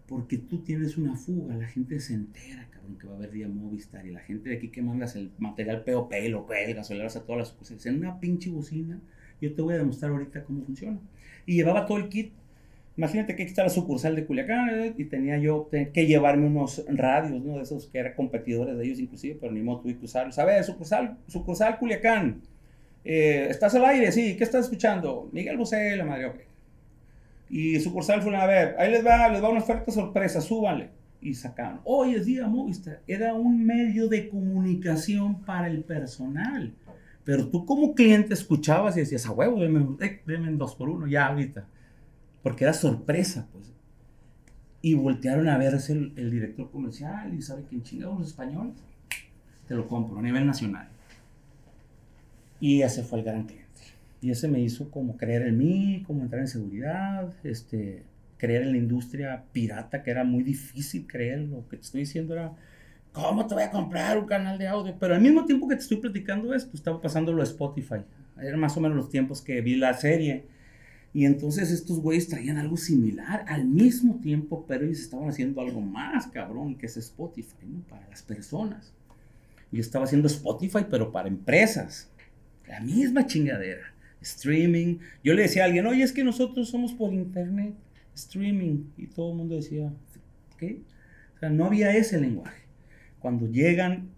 [0.06, 4.06] Porque tú tienes una fuga, la gente se entera, que va a haber día Movistar
[4.06, 7.16] y la gente de aquí que mandas el material POP, lo cuelgas o le das
[7.16, 9.00] a todas las cosas en una pinche bocina,
[9.40, 10.98] yo te voy a demostrar ahorita cómo funciona.
[11.44, 12.32] Y llevaba todo el kit.
[12.96, 16.82] Imagínate que aquí está la sucursal de Culiacán eh, y tenía yo que llevarme unos
[16.88, 17.56] radios, ¿no?
[17.56, 20.38] De esos que eran competidores de ellos inclusive, pero ni modo tuve que usarlos.
[20.38, 22.40] A ver, sucursal, sucursal Culiacán.
[23.04, 24.10] Eh, ¿Estás al aire?
[24.12, 24.36] Sí.
[24.36, 25.28] ¿Qué estás escuchando?
[25.32, 26.36] Miguel Bosé, la madre, ok.
[27.48, 31.34] Y sucursal fue a ver, ahí les va, les va una oferta sorpresa, súbanle y
[31.34, 31.80] sacaron.
[31.84, 33.02] Hoy es día Movistar.
[33.06, 36.72] Era un medio de comunicación para el personal.
[37.24, 41.26] Pero tú como cliente escuchabas y decías, a huevo, denme, eh, dos por uno, ya
[41.26, 41.66] ahorita.
[42.42, 43.72] Porque era sorpresa, pues.
[44.82, 48.76] Y voltearon a verse el, director comercial y sabe quién chingados los españoles.
[49.66, 50.88] Te lo compro a nivel nacional.
[52.60, 53.48] Y ese fue el gran.
[54.26, 58.02] Y ese me hizo como creer en mí, como entrar en seguridad, este,
[58.38, 61.42] creer en la industria pirata, que era muy difícil creer.
[61.42, 62.52] Lo que te estoy diciendo era,
[63.12, 64.96] ¿cómo te voy a comprar un canal de audio?
[64.98, 68.00] Pero al mismo tiempo que te estoy platicando esto, estaba pasando lo de Spotify.
[68.42, 70.46] Eran más o menos los tiempos que vi la serie.
[71.14, 75.80] Y entonces estos güeyes traían algo similar al mismo tiempo, pero ellos estaban haciendo algo
[75.80, 77.78] más cabrón, que es Spotify, ¿no?
[77.88, 78.92] Para las personas.
[79.70, 82.10] Yo estaba haciendo Spotify, pero para empresas.
[82.66, 83.94] La misma chingadera.
[84.20, 84.98] Streaming.
[85.22, 87.74] Yo le decía a alguien, oye, es que nosotros somos por internet
[88.14, 88.84] streaming.
[88.96, 89.92] Y todo el mundo decía,
[90.58, 90.82] ¿qué?
[91.36, 92.62] O sea, no había ese lenguaje.
[93.20, 94.08] Cuando llegan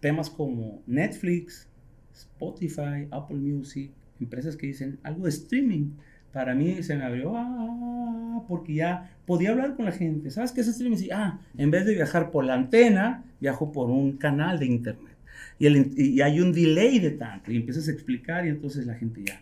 [0.00, 1.68] temas como Netflix,
[2.12, 3.90] Spotify, Apple Music,
[4.20, 5.90] empresas que dicen algo de streaming,
[6.32, 10.30] para mí se me abrió, ah, porque ya podía hablar con la gente.
[10.30, 11.08] ¿Sabes qué es streaming?
[11.12, 15.13] Ah, en vez de viajar por la antena, viajo por un canal de internet.
[15.58, 19.22] Y, y hay un delay de tanto, y empiezas a explicar y entonces la gente
[19.24, 19.40] ya,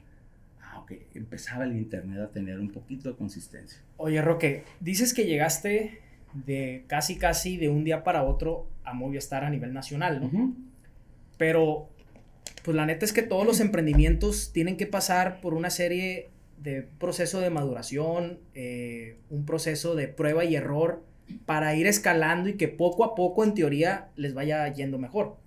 [1.15, 3.81] empezaba el Internet a tener un poquito de consistencia.
[3.97, 6.01] Oye, Roque, dices que llegaste
[6.47, 10.55] de casi, casi de un día para otro a Movistar a nivel nacional, ¿no?
[11.37, 11.89] Pero,
[12.65, 16.83] pues la neta es que todos los emprendimientos tienen que pasar por una serie de
[16.83, 21.03] proceso de maduración, eh, un proceso de prueba y error
[21.47, 25.42] para ir escalando y que poco a poco, en teoría, les vaya yendo mejor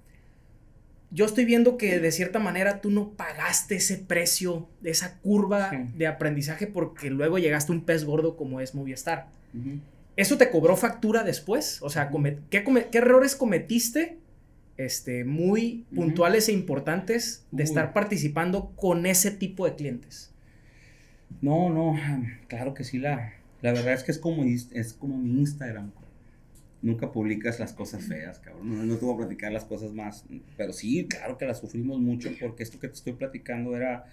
[1.16, 5.72] yo estoy viendo que de cierta manera tú no pagaste ese precio, de esa curva
[5.96, 9.30] de aprendizaje porque luego llegaste a un pez gordo como es Movistar.
[10.18, 11.82] ¿Eso te cobró factura después?
[11.82, 12.12] O sea,
[12.50, 14.18] ¿qué, errores cometiste
[14.76, 20.34] este, muy puntuales e importantes de estar participando con ese tipo de clientes?
[21.42, 21.98] No, no,
[22.48, 25.92] claro que sí, la, la verdad es que es como, es como mi Instagram
[26.86, 28.88] nunca publicas las cosas feas, cabrón.
[28.88, 30.24] No, te voy a platicar las cosas más.
[30.56, 34.06] Pero sí, claro que las sufrimos mucho porque esto que te estoy platicando era,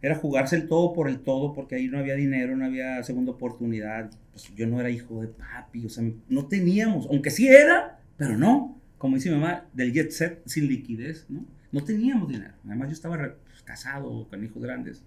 [0.00, 3.32] era jugarse el todo por el todo porque ahí no había dinero, no había segunda
[3.32, 4.08] oportunidad.
[4.30, 8.38] Pues yo no era hijo de papi, o sea, no teníamos, aunque sí era, pero
[8.38, 8.80] no.
[8.98, 11.44] Como dice mi mamá, del jet set sin liquidez, ¿no?
[11.72, 12.54] No teníamos dinero.
[12.64, 15.02] Además yo estaba pues, casado con hijos grandes.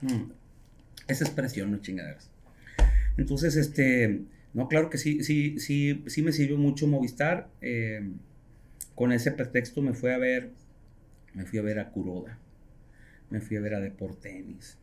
[0.00, 0.30] Mm.
[1.08, 2.30] Esa expresión, no chingaderas.
[3.18, 4.24] Entonces, este
[4.58, 7.48] no, claro que sí, sí, sí, sí me sirvió mucho Movistar.
[7.60, 8.10] Eh,
[8.96, 10.50] con ese pretexto me fui a ver,
[11.32, 12.40] me fui a ver a Kuroda,
[13.30, 14.76] me fui a ver a Deportenis,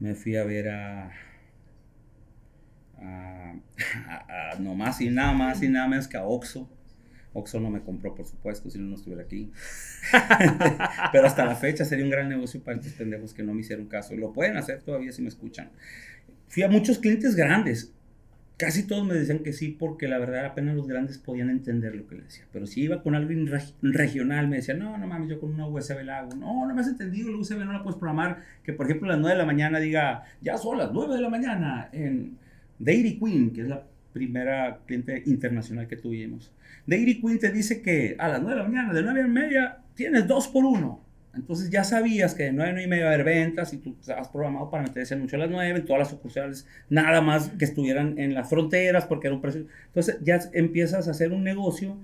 [0.00, 1.12] me fui a ver a,
[2.98, 3.54] a,
[4.52, 6.68] a, no más y nada más y nada menos que a Oxxo.
[7.32, 9.50] Oxxo no me compró, por supuesto, si no, no estuviera aquí.
[11.10, 13.86] Pero hasta la fecha sería un gran negocio para estos pendejos que no me hicieron
[13.86, 14.14] caso.
[14.14, 15.70] Lo pueden hacer todavía si me escuchan.
[16.48, 17.94] Fui a muchos clientes grandes
[18.56, 22.06] casi todos me decían que sí, porque la verdad apenas los grandes podían entender lo
[22.06, 22.44] que le decía.
[22.52, 23.50] Pero si iba con alguien
[23.82, 26.36] regional, me decía, no, no mames, yo con una USB la hago.
[26.36, 28.42] No, no me has entendido, la USB no la puedes programar.
[28.62, 31.20] Que por ejemplo a las 9 de la mañana diga, ya son las 9 de
[31.20, 32.38] la mañana en
[32.78, 36.52] Dairy Queen, que es la primera cliente internacional que tuvimos.
[36.86, 39.78] Dairy Queen te dice que a las 9 de la mañana, de 9 a media,
[39.94, 41.03] tienes 2 por 1.
[41.36, 43.78] Entonces ya sabías que de 9 a 9 y media va a haber ventas y
[43.78, 47.20] tú estabas programado para meter ese anuncio a las 9 en todas las sucursales, nada
[47.20, 49.66] más que estuvieran en las fronteras porque era un precio.
[49.86, 51.96] Entonces ya empiezas a hacer un negocio,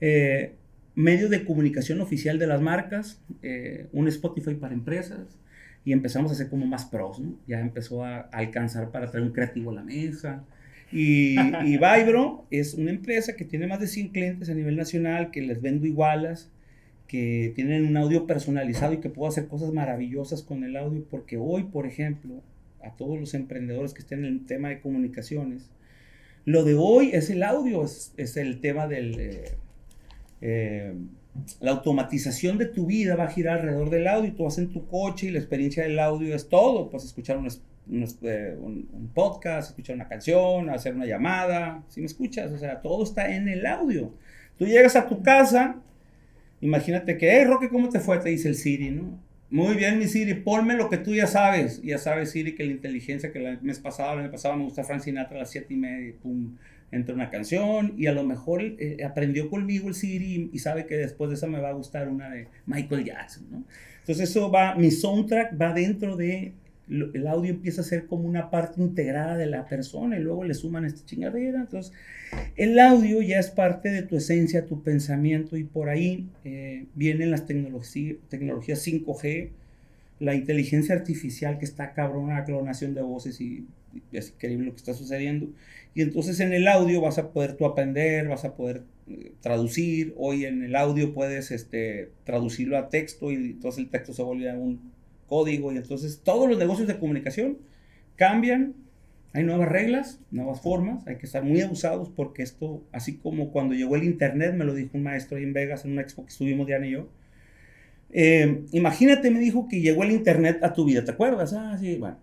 [0.00, 0.54] eh,
[0.94, 5.38] medio de comunicación oficial de las marcas, eh, un Spotify para empresas
[5.84, 7.34] y empezamos a hacer como más pros, ¿no?
[7.46, 10.44] Ya empezó a, alcanzar para traer un creativo a la mesa.
[10.92, 15.30] Y, y Vibro es una empresa que tiene más de 100 clientes a nivel nacional,
[15.30, 16.50] que les vendo igualas
[17.10, 21.38] que tienen un audio personalizado y que puedo hacer cosas maravillosas con el audio, porque
[21.38, 22.40] hoy, por ejemplo,
[22.84, 25.70] a todos los emprendedores que estén en el tema de comunicaciones,
[26.44, 29.18] lo de hoy es el audio, es, el tema del...
[29.18, 29.44] Eh,
[30.40, 30.94] eh,
[31.60, 34.32] la automatización de tu vida va a girar alrededor del audio.
[34.32, 36.90] Tú vas en tu coche y la experiencia del audio es todo.
[36.90, 41.82] Puedes escuchar eh, un, un, podcast, escuchar una canción, hacer una llamada.
[41.88, 44.12] Si me escuchas, o sea, todo está en el audio.
[44.58, 45.82] Tú llegas a tu casa
[46.60, 48.18] Imagínate que, hey Roque, ¿cómo te fue?
[48.18, 49.18] Te dice el Siri, ¿no?
[49.50, 51.82] Muy bien, mi Siri, ponme lo que tú ya sabes.
[51.82, 54.84] Ya sabes, Siri, que la inteligencia que el mes pasado, el mes pasado me gusta
[54.84, 56.56] Frank Sinatra a las 7 y media, pum,
[56.92, 60.96] entra una canción y a lo mejor eh, aprendió conmigo el Siri y, sabe que
[60.96, 63.64] después de esa me va a gustar una de Michael Jackson, ¿no?
[64.00, 66.52] Entonces eso va, mi soundtrack va dentro de
[66.90, 70.54] el audio empieza a ser como una parte integrada de la persona y luego le
[70.54, 71.60] suman esta chingadera.
[71.60, 71.92] Entonces,
[72.56, 77.30] el audio ya es parte de tu esencia, tu pensamiento y por ahí eh, vienen
[77.30, 79.50] las tecnologías 5G,
[80.18, 83.66] la inteligencia artificial que está cabrona, la clonación de voces y,
[84.12, 85.48] es increíble lo que está sucediendo.
[85.94, 90.14] Y entonces en el audio vas a poder tú aprender, vas a poder eh, traducir.
[90.16, 94.52] Hoy en el audio puedes este, traducirlo a texto y entonces el texto se vuelve
[94.56, 94.80] un
[95.30, 97.58] código y entonces todos los negocios de comunicación
[98.16, 98.74] cambian,
[99.32, 103.74] hay nuevas reglas, nuevas formas, hay que estar muy abusados porque esto, así como cuando
[103.74, 106.30] llegó el Internet, me lo dijo un maestro ahí en Vegas en una expo que
[106.30, 107.08] estuvimos Diana y yo,
[108.12, 111.52] eh, imagínate, me dijo que llegó el Internet a tu vida, ¿te acuerdas?
[111.52, 112.18] Ah, sí, bueno.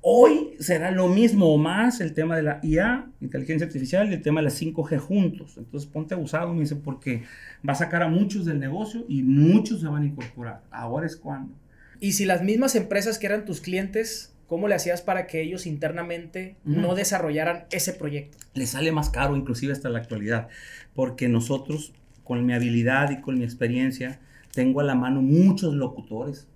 [0.00, 4.22] Hoy será lo mismo o más el tema de la IA, inteligencia artificial, y el
[4.22, 5.56] tema de la 5G juntos.
[5.58, 7.22] Entonces ponte abusado, me dice, porque
[7.68, 10.62] va a sacar a muchos del negocio y muchos se van a incorporar.
[10.70, 11.54] Ahora es cuando.
[12.00, 15.66] Y si las mismas empresas que eran tus clientes, ¿cómo le hacías para que ellos
[15.66, 18.38] internamente no desarrollaran ese proyecto?
[18.54, 20.48] Le sale más caro inclusive hasta la actualidad,
[20.94, 21.92] porque nosotros,
[22.24, 24.20] con mi habilidad y con mi experiencia,
[24.52, 26.46] tengo a la mano muchos locutores.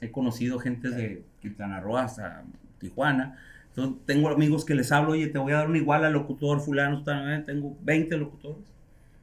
[0.00, 2.44] He conocido gente de Quintana Roo hasta
[2.78, 3.38] Tijuana.
[3.68, 6.60] Entonces, tengo amigos que les hablo, oye, te voy a dar un igual al locutor
[6.60, 7.04] fulano,
[7.44, 8.64] tengo 20 locutores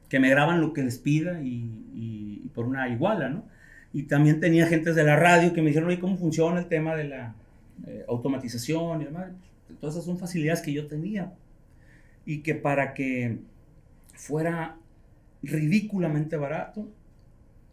[0.08, 3.44] que me graban lo que les pida y, y por una iguala, ¿no?
[3.92, 6.94] Y también tenía gentes de la radio que me dijeron, oye, ¿cómo funciona el tema
[6.94, 7.34] de la
[7.86, 9.28] eh, automatización y demás?
[9.80, 11.32] Todas esas son facilidades que yo tenía.
[12.26, 13.38] Y que para que
[14.14, 14.76] fuera
[15.42, 16.88] ridículamente barato,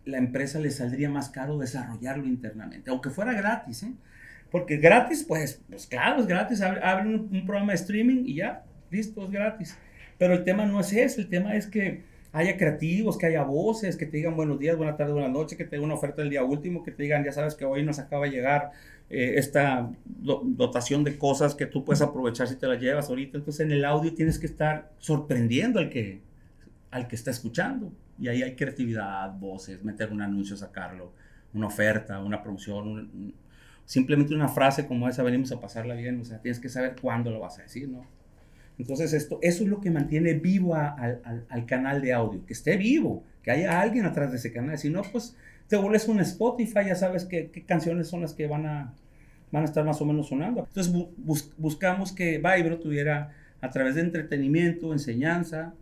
[0.05, 3.93] la empresa le saldría más caro desarrollarlo internamente, aunque fuera gratis, ¿eh?
[4.51, 6.61] Porque gratis, pues, pues claro, es gratis.
[6.61, 9.77] Abre un, un programa de streaming y ya, listo, es gratis.
[10.17, 12.03] Pero el tema no es ese, el tema es que
[12.35, 15.63] haya creativos, que haya voces, que te digan buenos días, buenas tardes, buenas noches, que
[15.63, 17.97] te den una oferta del día último, que te digan, ya sabes que hoy nos
[17.97, 18.71] acaba de llegar
[19.09, 23.37] eh, esta dotación de cosas que tú puedes aprovechar si te las llevas ahorita.
[23.37, 26.19] Entonces en el audio tienes que estar sorprendiendo al que,
[26.91, 27.93] al que está escuchando.
[28.19, 31.13] Y ahí hay creatividad, voces, meter un anuncio, sacarlo,
[31.53, 33.33] una oferta, una promoción,
[33.85, 37.31] simplemente una frase como esa, venimos a pasarla bien, o sea, tienes que saber cuándo
[37.31, 38.05] lo vas a decir, ¿no?
[38.77, 43.23] Entonces, esto, eso es lo que mantiene vivo al, canal de audio, que esté vivo,
[43.41, 44.77] que haya alguien atrás de ese canal.
[44.77, 45.35] Si no, pues
[45.67, 48.93] te vuelves un Spotify, ya sabes qué, canciones son las que van a,
[49.51, 50.67] van a estar más o menos sonando.
[50.67, 50.93] Entonces,
[51.57, 55.73] buscamos que Vibro tuviera, a través de entretenimiento, enseñanza,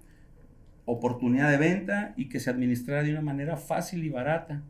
[0.86, 4.62] oportunidad de venta y que se administrara de una manera fácil y barata.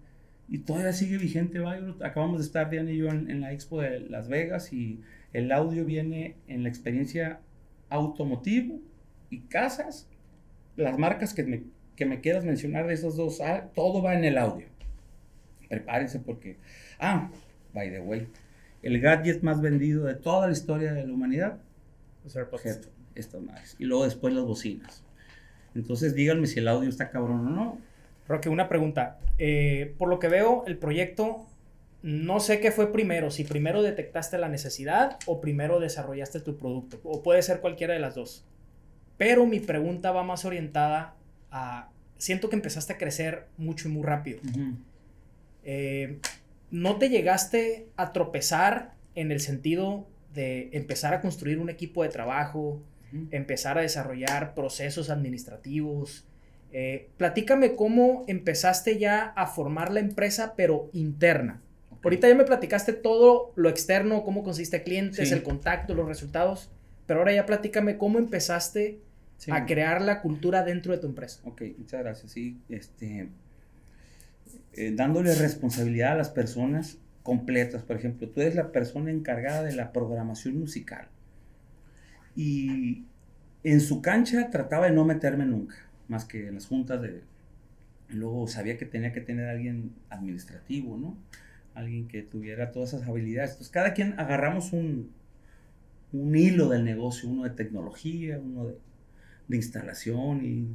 [0.48, 1.98] Y todavía sigue vigente Vibro.
[2.06, 5.02] Acabamos de estar, Diana y yo, en, en la expo de Las Vegas y
[5.34, 7.40] el audio viene en la experiencia
[7.94, 8.80] automotivo
[9.30, 10.10] y casas,
[10.76, 11.64] las marcas que me,
[11.96, 14.68] que me quieras mencionar de esos dos, ah, todo va en el audio.
[15.70, 16.58] Prepárense porque,
[17.00, 17.30] ah,
[17.74, 18.28] by the way,
[18.82, 21.60] el gadget más vendido de toda la historia de la humanidad,
[23.16, 23.76] estas madres.
[23.80, 25.04] Y luego después las bocinas.
[25.76, 27.78] Entonces díganme si el audio está cabrón o no.
[28.28, 29.20] Roque, una pregunta.
[29.38, 31.46] Eh, por lo que veo, el proyecto
[32.04, 37.00] no sé qué fue primero, si primero detectaste la necesidad o primero desarrollaste tu producto,
[37.04, 38.46] o puede ser cualquiera de las dos.
[39.18, 41.16] Pero mi pregunta va más orientada
[41.50, 44.42] a, siento que empezaste a crecer mucho y muy rápido.
[45.64, 46.20] Eh,
[46.72, 52.10] ¿No te llegaste a tropezar en el sentido de empezar a construir un equipo de
[52.10, 52.82] trabajo,
[53.32, 56.28] empezar a desarrollar procesos administrativos?
[56.74, 61.62] Eh, platícame cómo empezaste ya a formar la empresa, pero interna.
[62.04, 66.70] Ahorita ya me platicaste todo lo externo, cómo consiste clientes, el contacto, los resultados,
[67.08, 69.00] pero ahora ya platícame cómo empezaste
[69.50, 71.40] a crear la cultura dentro de tu empresa.
[71.46, 72.32] Ok, muchas gracias.
[72.32, 73.30] Sí, este,
[74.74, 77.84] eh, dándole responsabilidad a las personas completas.
[77.84, 81.08] Por ejemplo, tú eres la persona encargada de la programación musical.
[82.36, 83.04] Y
[83.64, 85.76] en su cancha trataba de no meterme nunca,
[86.08, 87.22] más que en las juntas de...
[88.10, 91.18] Luego sabía que tenía que tener alguien administrativo, ¿no?
[91.76, 93.52] Alguien que tuviera todas esas habilidades.
[93.52, 95.12] Entonces, cada quien agarramos un,
[96.12, 98.78] un hilo del negocio, uno de tecnología, uno de,
[99.48, 100.68] de instalación y,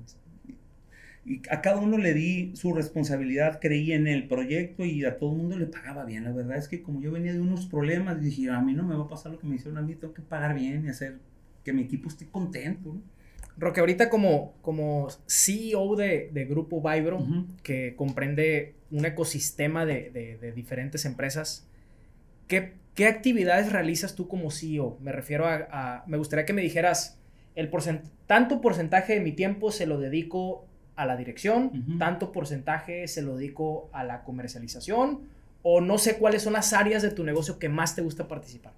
[1.51, 5.37] a cada uno le di su responsabilidad, creí en el proyecto y a todo el
[5.37, 6.25] mundo le pagaba bien.
[6.25, 8.95] La verdad es que como yo venía de unos problemas, dije, a mí no me
[8.95, 11.19] va a pasar lo que me hicieron a mí, tengo que pagar bien y hacer
[11.65, 12.97] que mi equipo esté contento.
[13.59, 17.27] Roque, ahorita como, como CEO de, de Grupo Vibro,
[17.65, 21.67] que comprende un ecosistema de, de, diferentes empresas,
[22.47, 24.97] ¿qué, ¿qué, actividades realizas tú como CEO?
[25.01, 27.19] Me refiero a, me gustaría que me dijeras,
[27.57, 27.69] el
[28.29, 33.37] tanto porcentaje de mi tiempo se lo dedico a la dirección, tanto porcentaje se lo
[33.37, 35.23] dedico a la comercialización,
[35.63, 38.73] o no sé cuáles son las áreas de tu negocio que más te gusta participar.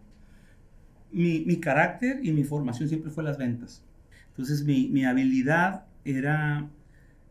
[1.12, 3.82] Mi, mi carácter y mi formación siempre fue las ventas.
[4.30, 6.68] Entonces mi, habilidad era,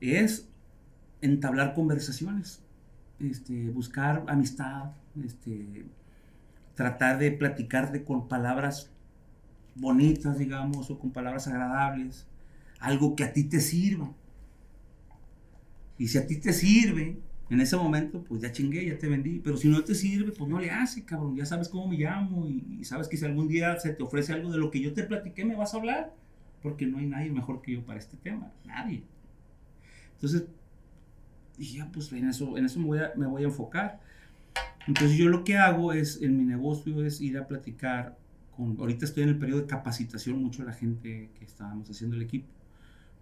[0.01, 0.47] es
[1.21, 2.61] entablar conversaciones,
[3.19, 4.91] este, buscar amistad,
[5.23, 5.85] este,
[6.75, 8.89] tratar de platicarte con palabras
[9.75, 12.27] bonitas, digamos, o con palabras agradables,
[12.79, 14.11] algo que a ti te sirva.
[15.97, 17.17] Y si a ti te sirve,
[17.49, 19.39] en ese momento, pues ya chingué, ya te vendí.
[19.39, 21.35] Pero si no te sirve, pues no le hace, cabrón.
[21.35, 24.33] Ya sabes cómo me llamo y, y sabes que si algún día se te ofrece
[24.33, 26.13] algo de lo que yo te platiqué, me vas a hablar
[26.61, 29.03] porque no hay nadie mejor que yo para este tema, nadie.
[30.13, 30.45] Entonces,
[31.57, 33.99] dije, ya, pues en eso, en eso me, voy a, me voy a enfocar.
[34.87, 38.17] Entonces yo lo que hago es, en mi negocio, es ir a platicar
[38.55, 42.23] con, ahorita estoy en el periodo de capacitación mucho la gente que estábamos haciendo el
[42.23, 42.47] equipo,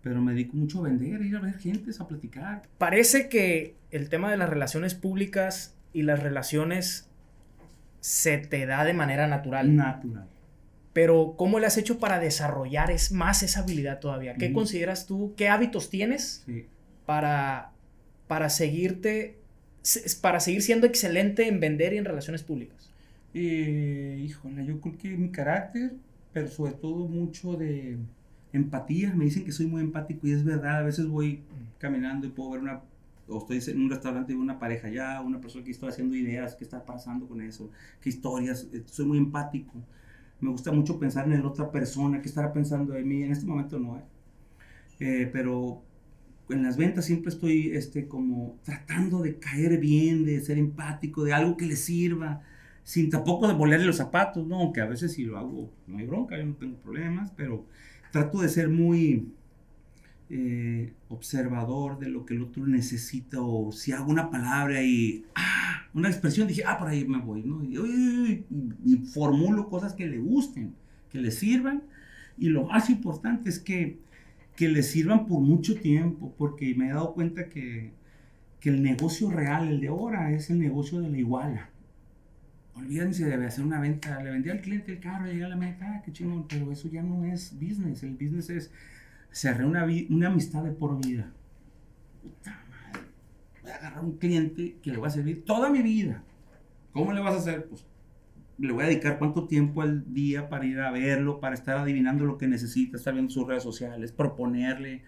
[0.02, 2.64] pero me dedico mucho a vender, a ir a ver gente, a platicar.
[2.78, 7.10] Parece que el tema de las relaciones públicas y las relaciones
[8.00, 9.76] se te da de manera natural.
[9.76, 10.28] Natural
[10.98, 14.34] pero ¿cómo le has hecho para desarrollar es más esa habilidad todavía?
[14.34, 15.36] ¿Qué consideras tú?
[15.38, 16.44] ¿Qué hábitos tienes
[17.06, 17.72] para,
[18.28, 19.38] para seguirte,
[20.22, 22.90] para seguir siendo excelente en vender y en relaciones públicas?
[23.36, 25.94] Eh, híjole, yo creo que mi carácter,
[26.34, 28.00] pero sobre todo mucho de
[28.52, 29.14] empatía.
[29.14, 30.78] Me dicen que soy muy empático y es verdad.
[30.78, 31.44] A veces voy
[31.78, 32.82] caminando y puedo ver una,
[33.28, 36.16] o estoy en un restaurante y veo una pareja ya, una persona que está haciendo
[36.16, 37.70] ideas, qué está pasando con eso,
[38.02, 38.66] qué historias.
[38.74, 39.76] Eh, soy muy empático
[40.40, 43.24] me gusta mucho pensar en la otra persona, que estará pensando de mí.
[43.24, 44.04] En este momento no, ¿eh?
[45.00, 45.30] ¿eh?
[45.32, 45.82] pero
[46.50, 51.34] en las ventas siempre estoy este, como tratando de caer bien, de ser empático, de
[51.34, 52.42] algo que le sirva,
[52.84, 54.60] sin tampoco de volarle los zapatos, ¿no?
[54.62, 57.66] Aunque a veces si lo hago, no hay bronca, yo no tengo problemas, pero
[58.12, 59.28] trato de ser muy,
[60.30, 65.77] eh, observador de lo que el otro necesita o si hago una palabra y ah,
[65.98, 67.64] una expresión, dije, ah, por ahí me voy, ¿no?
[67.64, 68.46] Y,
[68.86, 70.76] y, formulo cosas que le gusten,
[71.12, 71.82] que le sirvan.
[72.38, 73.98] Y lo más importante es que,
[74.56, 77.94] que le sirvan por mucho tiempo, porque me he dado cuenta que,
[78.60, 81.70] que el negocio real, el de ahora, es el negocio de la iguala.
[82.76, 85.96] Olvídense de hacer una venta, le vendí al cliente el carro, llega a la meta,
[85.96, 88.72] ah, qué chingón, pero eso ya no es business, el business es
[89.32, 91.32] cerré una, una amistad de por vida.
[92.22, 92.67] Puta.
[93.68, 96.24] Voy a agarrar un cliente que le va a servir toda mi vida.
[96.94, 97.66] ¿Cómo le vas a hacer?
[97.66, 97.84] Pues
[98.58, 102.24] le voy a dedicar cuánto tiempo al día para ir a verlo, para estar adivinando
[102.24, 105.02] lo que necesita, estar viendo sus redes sociales, proponerle.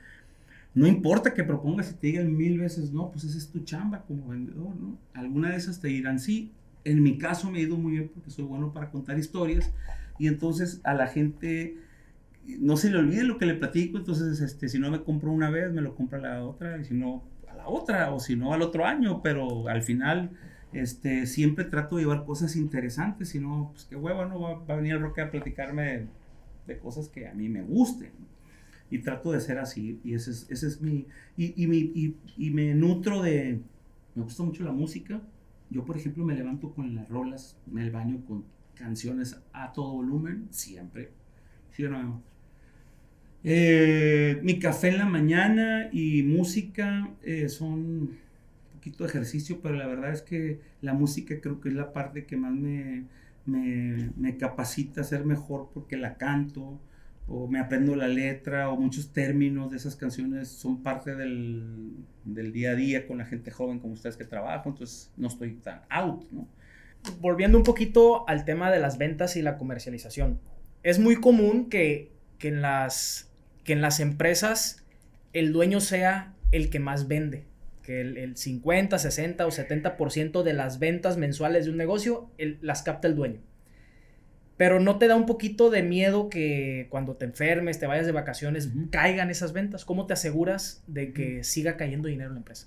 [0.74, 4.02] No importa que propongas y te digan mil veces no, pues esa es tu chamba
[4.02, 4.98] como vendedor, ¿no?
[5.14, 6.52] Alguna de esas te dirán sí.
[6.84, 9.72] En mi caso me ha ido muy bien porque soy bueno para contar historias
[10.18, 11.78] y entonces a la gente
[12.46, 15.50] no se le olvide lo que le platico, entonces este, si no me compro una
[15.50, 17.24] vez, me lo compra la otra, y si no,
[17.68, 20.32] otra, o si no, al otro año, pero al final
[20.72, 24.78] este, siempre trato de llevar cosas interesantes, si no, pues qué huevo, no va, a
[24.78, 26.08] venir Roque a platicarme
[26.68, 28.12] de, cosas que a mí me gusten.
[28.92, 31.06] Y trato de ser así, y ese es, ese es mi,
[31.38, 33.62] y, y, mi, y, y me nutro de,
[34.16, 35.22] me gusta mucho la música,
[35.70, 40.48] yo por ejemplo me levanto con las rolas, me baño con canciones a todo volumen,
[40.50, 41.12] siempre,
[41.72, 42.24] ¿sí o no?
[43.44, 48.20] Eh, mi café en la mañana y música eh, son un
[48.74, 52.26] poquito de ejercicio, pero la verdad es que la música creo que es la parte
[52.26, 53.06] que más me,
[53.46, 56.80] me, capacita a ser mejor porque la canto
[57.28, 61.94] o me aprendo la letra o muchos términos de esas canciones son parte del,
[62.26, 65.54] del día a día con la gente joven como ustedes que trabajo, entonces no estoy
[65.56, 66.48] tan out, ¿no?
[67.22, 70.40] Volviendo un poquito al tema de las ventas y la comercialización.
[70.84, 73.29] Es muy común que, que en las
[73.70, 74.84] que en las empresas
[75.32, 77.44] el dueño sea el que más vende,
[77.84, 83.08] que el, 50, 60 o 70% de las ventas mensuales de un negocio las capta
[83.08, 83.42] el dueño.
[84.58, 88.12] Pero no te da un poquito de miedo que cuando te enfermes, te vayas de
[88.12, 89.86] vacaciones, caigan esas ventas.
[89.86, 92.66] ¿Cómo te aseguras de que siga cayendo dinero en la empresa?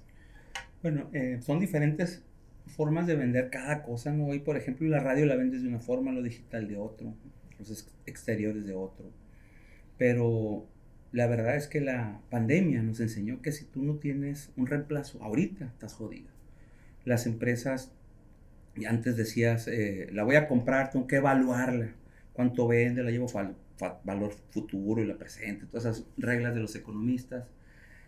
[0.84, 2.22] Bueno, eh, son diferentes
[2.68, 4.26] formas de vender cada cosa, ¿no?
[4.26, 7.12] Hoy, por ejemplo, la radio la vendes de una forma, lo digital de otro,
[7.59, 9.11] los exteriores de otro.
[9.98, 10.68] Pero
[11.12, 15.22] la verdad es que la pandemia nos enseñó que si tú no tienes un reemplazo,
[15.22, 16.28] ahorita estás jodido.
[17.04, 17.92] Las empresas,
[18.74, 21.92] y antes decías, eh, la voy a comprar, tengo que evaluarla,
[22.32, 23.26] cuánto vende, la llevo
[24.04, 27.44] valor futuro y la presente, todas esas reglas de los economistas.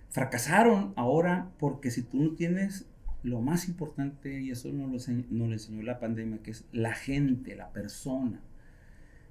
[0.09, 0.94] Fracasaron.
[0.96, 2.86] Ahora porque si tú no tienes
[3.22, 4.98] lo más importante, y eso no lo,
[5.30, 8.40] no lo enseñó la pandemia, que es la gente, la persona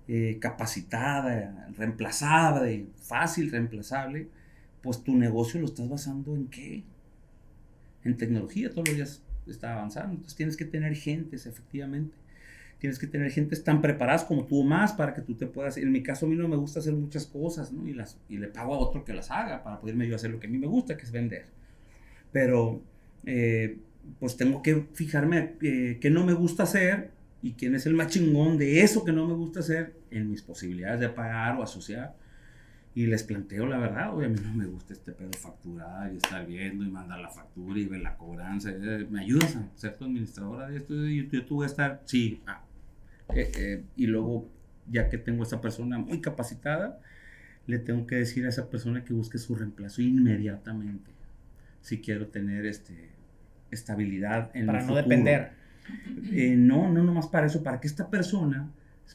[0.08, 4.28] eh, capacitada, reemplazable, fácil reemplazable,
[4.82, 6.84] pues tu negocio lo estás basando en qué?
[8.04, 10.12] En tecnología, todos los días está avanzando.
[10.12, 12.16] Entonces tienes que tener gentes, efectivamente.
[12.80, 15.78] Tienes que tener gentes tan preparadas como tú más para que tú te puedas...
[15.78, 17.72] En mi caso a mí no me gusta hacer muchas cosas.
[17.86, 20.40] Y, las, y le pago a otro que las haga para poderme yo hacer lo
[20.42, 21.46] que a mí me gusta, que es vender.
[22.34, 22.82] Pero,
[23.26, 23.78] eh,
[24.20, 27.12] pues tengo que fijarme eh, qué no me gusta hacer
[27.44, 30.42] y quién es el más chingón de eso que no me gusta hacer en mis
[30.42, 32.16] posibilidades de pagar o asociar.
[32.96, 36.18] Y les planteo la verdad, oye, a mí no me gusta este pedo facturar y
[36.18, 38.70] estar viendo y mandar la factura y ver la cobranza.
[38.70, 40.94] Eh, ¿Me ayudas a ser tu administradora de esto?
[41.06, 42.42] Y yo, tuve que estar, sí.
[42.48, 42.64] Ah,
[43.36, 44.48] eh, eh, y luego,
[44.90, 47.02] ya que tengo a esa persona muy capacitada,
[47.68, 51.12] le tengo que decir a esa persona que busque su reemplazo inmediatamente.
[51.82, 53.10] Si quiero tener este,
[53.70, 55.63] estabilidad en Para no depender
[56.32, 58.70] eh, no, no nomás para eso, para que esta persona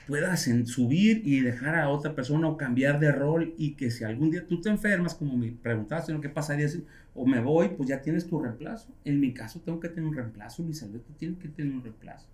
[0.07, 4.31] pueda subir y dejar a otra persona o cambiar de rol y que si algún
[4.31, 6.21] día tú te enfermas, como me preguntaste, ¿no?
[6.21, 6.69] ¿qué pasaría
[7.15, 7.71] o me voy?
[7.71, 8.89] Pues ya tienes tu reemplazo.
[9.05, 12.27] En mi caso tengo que tener un reemplazo, mi salud tiene que tener un reemplazo.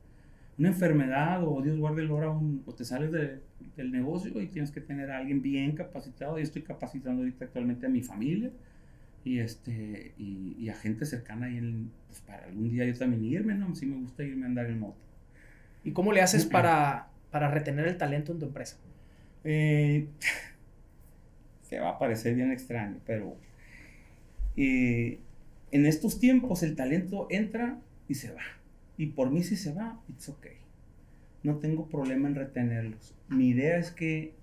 [0.57, 4.81] Una enfermedad o Dios guarde el hora o te sales del negocio y tienes que
[4.81, 6.39] tener a alguien bien capacitado.
[6.39, 8.51] y estoy capacitando ahorita actualmente a mi familia
[9.25, 13.55] y, este, y, a gente cercana y en, pues para algún día yo también irme,
[13.55, 13.75] ¿no?
[13.75, 15.01] Sí me gusta irme a andar en moto.
[15.83, 18.77] ¿Y cómo le haces para, para retener el talento en tu empresa?
[19.45, 20.09] Eh,
[21.63, 23.37] se va a parecer bien extraño, pero
[24.57, 25.19] eh,
[25.71, 28.43] en estos tiempos el talento entra y se va.
[28.99, 30.59] Y por mí si se va, it's okay.
[31.43, 33.15] No tengo problema en retenerlos.
[33.29, 34.35] Mi idea es que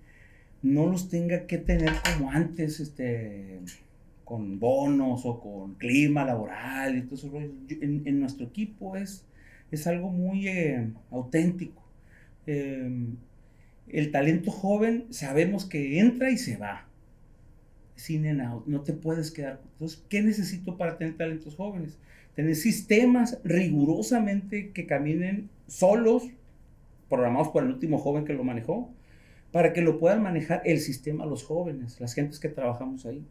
[0.64, 3.60] no los tenga que tener como antes, este
[4.32, 7.38] con bonos o con clima laboral y todo.
[7.38, 9.26] En, nuestro equipo es,
[9.72, 11.84] es algo muy eh, auténtico.
[12.48, 13.18] Em,
[13.90, 16.88] el talento joven sabemos que entra y se va.
[17.98, 19.60] sin en out, no te puedes quedar.
[19.74, 21.98] Entonces, ¿qué necesito para tener talentos jóvenes?
[22.34, 26.24] Tener sistemas rigurosamente que caminen solos,
[27.10, 28.94] programados por el último joven que lo manejó,
[29.52, 33.26] para que lo puedan manejar el sistema los jóvenes, las gentes que trabajamos ahí.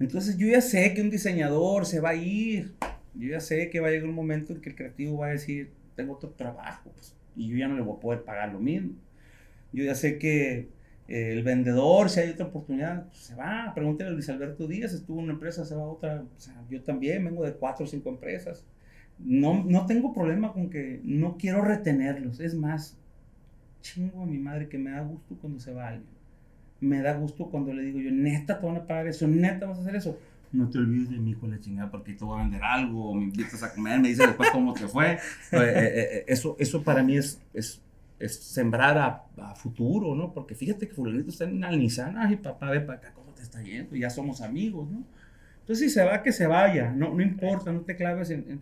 [0.00, 2.74] Entonces yo ya sé que un diseñador se va a ir,
[3.14, 5.30] yo ya sé que va a llegar un momento en que el creativo va a
[5.30, 8.60] decir, tengo otro trabajo, pues, y yo ya no le voy a poder pagar lo
[8.60, 8.92] mismo.
[9.72, 10.68] Yo ya sé que
[11.08, 13.72] eh, el vendedor, si hay otra oportunidad, pues, se va.
[13.74, 16.22] Pregúntale a Luis Alberto Díaz, estuvo en una empresa, se va a otra.
[16.22, 18.64] O sea, yo también vengo de cuatro o cinco empresas.
[19.18, 22.40] No, no tengo problema con que no quiero retenerlos.
[22.40, 22.96] Es más,
[23.80, 26.17] chingo a mi madre que me da gusto cuando se va alguien.
[26.80, 29.78] Me da gusto cuando le digo yo, neta, te van a pagar eso, neta, vas
[29.78, 30.18] a hacer eso.
[30.52, 33.14] No te olvides de mí con la chingada porque te voy a vender algo, o
[33.14, 35.18] me invitas a comer, me dices después cómo te fue.
[35.52, 37.80] Eh, eh, eh, eso, eso para mí es, es,
[38.18, 40.32] es sembrar a, a, futuro, ¿no?
[40.32, 43.62] Porque fíjate que fulanito está en Nissan, ay papá, ve para acá, ¿cómo te está
[43.62, 43.96] yendo?
[43.96, 45.04] Ya somos amigos, ¿no?
[45.60, 48.60] Entonces si se va, que se vaya, no, no importa, no te claves en, en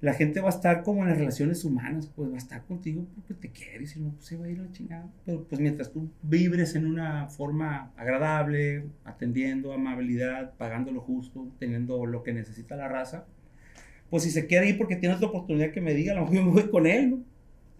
[0.00, 3.06] la gente va a estar como en las relaciones humanas, pues va a estar contigo
[3.14, 5.10] porque te quiere, y si no, pues se va a ir a la chingada.
[5.26, 12.06] Pero pues mientras tú vibres en una forma agradable, atendiendo, amabilidad, pagando lo justo, teniendo
[12.06, 13.26] lo que necesita la raza,
[14.08, 16.36] pues si se quiere ir porque tiene otra oportunidad que me diga, a lo mejor
[16.36, 17.18] yo me voy con él, ¿no?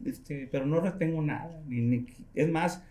[0.05, 1.63] Este, pero no retengo nada.
[1.69, 2.83] Ni, ni, es más,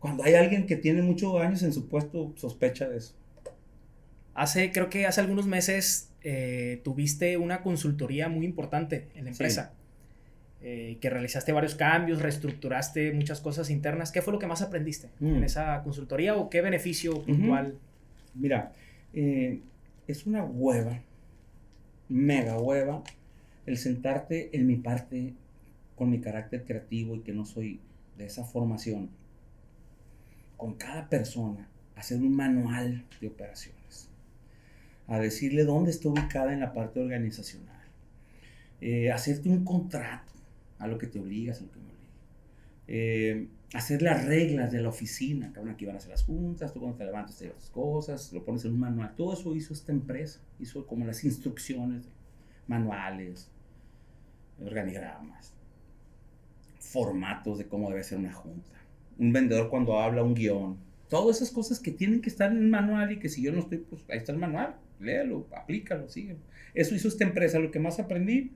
[0.00, 3.14] cuando hay alguien que tiene muchos años en su puesto, sospecha de eso.
[4.36, 9.72] Hace, creo que hace algunos meses eh, tuviste una consultoría muy importante en la empresa,
[9.72, 10.66] sí.
[10.66, 14.12] eh, que realizaste varios cambios, reestructuraste muchas cosas internas.
[14.12, 15.36] ¿Qué fue lo que más aprendiste mm.
[15.36, 17.66] en esa consultoría o qué beneficio puntual?
[17.66, 18.34] Uh -huh.
[18.34, 18.72] Mira,
[19.14, 19.60] eh,
[20.06, 21.00] es una hueva,
[22.10, 23.02] mega hueva,
[23.64, 25.32] el sentarte en mi parte
[25.94, 27.80] con mi carácter creativo y que no soy
[28.18, 29.08] de esa formación,
[30.58, 33.85] con cada persona, hacer un manual de operaciones
[35.08, 37.76] a decirle dónde está ubicada en la parte organizacional,
[38.80, 40.32] eh, hacerte un contrato
[40.78, 42.10] a lo que te obligas, a lo que me obliga,
[42.88, 46.80] eh, hacer las reglas de la oficina, que aquí van a hacer las juntas, tú
[46.80, 49.74] cuando te levantas te llevas tus cosas, lo pones en un manual, todo eso hizo
[49.74, 52.08] esta empresa, hizo como las instrucciones,
[52.66, 53.50] manuales,
[54.60, 55.52] organigramas,
[56.78, 58.70] formatos de cómo debe ser una junta,
[59.18, 60.76] un vendedor cuando habla un guion,
[61.08, 63.60] todas esas cosas que tienen que estar en el manual y que si yo no
[63.60, 66.36] estoy, pues ahí está el manual, léalo, aplícalo, sigue.
[66.74, 67.58] Eso hizo esta empresa.
[67.58, 68.52] Lo que más aprendí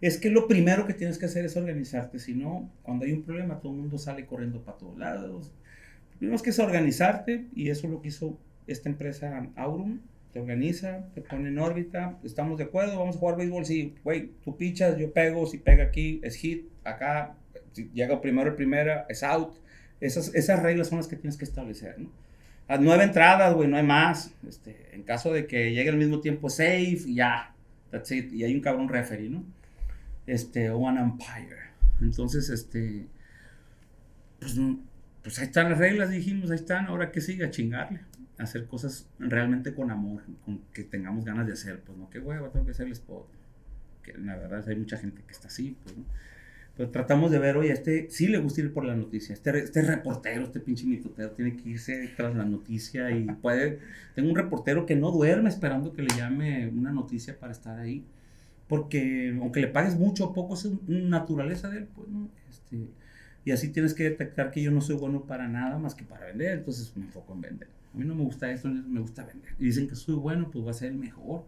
[0.00, 2.18] es que lo primero que tienes que hacer es organizarte.
[2.18, 5.52] Si no, cuando hay un problema, todo el mundo sale corriendo para todos lados.
[6.12, 10.00] Lo primero que es organizarte y eso es lo que hizo esta empresa Aurum.
[10.32, 12.18] Te organiza, te pone en órbita.
[12.22, 13.64] Estamos de acuerdo, vamos a jugar béisbol.
[13.64, 15.46] Sí, güey, tú pichas, yo pego.
[15.46, 16.68] Si pega aquí, es hit.
[16.84, 17.36] Acá,
[17.72, 19.54] si llega primero el primera, es out.
[19.98, 22.10] Esas, esas reglas son las que tienes que establecer, ¿no?
[22.68, 24.34] A nueve entradas, güey, no hay más.
[24.46, 27.54] Este, en caso de que llegue al mismo tiempo safe, ya.
[27.90, 28.32] That's it.
[28.32, 29.44] Y hay un cabrón referee, ¿no?
[30.26, 31.70] Este, one umpire.
[32.00, 33.06] Entonces, este.
[34.40, 34.58] Pues,
[35.22, 36.86] pues ahí están las reglas, dijimos, ahí están.
[36.86, 38.00] Ahora que sigue, a chingarle.
[38.38, 41.80] Hacer cosas realmente con amor, con que tengamos ganas de hacer.
[41.80, 43.28] Pues no, qué hueva, tengo que hacer el spot.
[44.02, 46.04] Que la verdad hay mucha gente que está así, pues, ¿no?
[46.76, 49.32] Pero tratamos de ver, oye, este sí le gusta ir por la noticia.
[49.32, 53.78] Este, este reportero, este pinche mitotero, tiene que irse tras la noticia y puede.
[54.14, 58.04] Tengo un reportero que no duerme esperando que le llame una noticia para estar ahí.
[58.68, 62.28] Porque aunque le pagues mucho o poco, es naturaleza de él, pues, ¿no?
[62.50, 62.88] Este,
[63.44, 66.26] y así tienes que detectar que yo no soy bueno para nada más que para
[66.26, 66.58] vender.
[66.58, 67.68] Entonces me enfoco en vender.
[67.94, 69.54] A mí no me gusta esto, me gusta vender.
[69.58, 71.44] Y dicen que soy bueno, pues va a ser el mejor.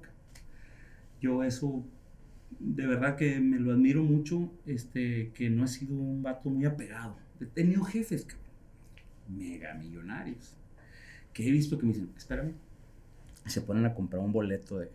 [1.21, 1.85] Yo eso
[2.59, 6.65] de verdad que me lo admiro mucho, este, que no he sido un vato muy
[6.65, 7.17] apegado.
[7.41, 8.47] He tenido jefes, cabrón,
[9.29, 10.57] mega millonarios,
[11.33, 12.53] que he visto que me dicen, espérame,
[13.47, 14.91] se ponen a comprar un boleto de,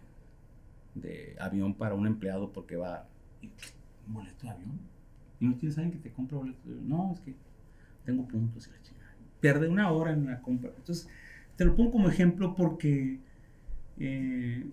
[0.95, 3.07] de avión para un empleado porque va,
[4.07, 4.79] ¿un boleto de avión?
[5.39, 6.89] ¿Y no tienes alguien que te compre boleto de avión?
[6.89, 7.35] No, es que
[8.05, 9.15] tengo puntos y la chingada.
[9.39, 10.71] Pierde una hora en la compra.
[10.75, 11.07] Entonces,
[11.55, 13.19] te lo pongo como ejemplo porque...
[13.99, 14.65] Eh,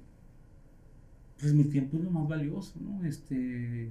[1.41, 3.05] pues mi tiempo es lo más valioso, ¿no?
[3.07, 3.89] Este,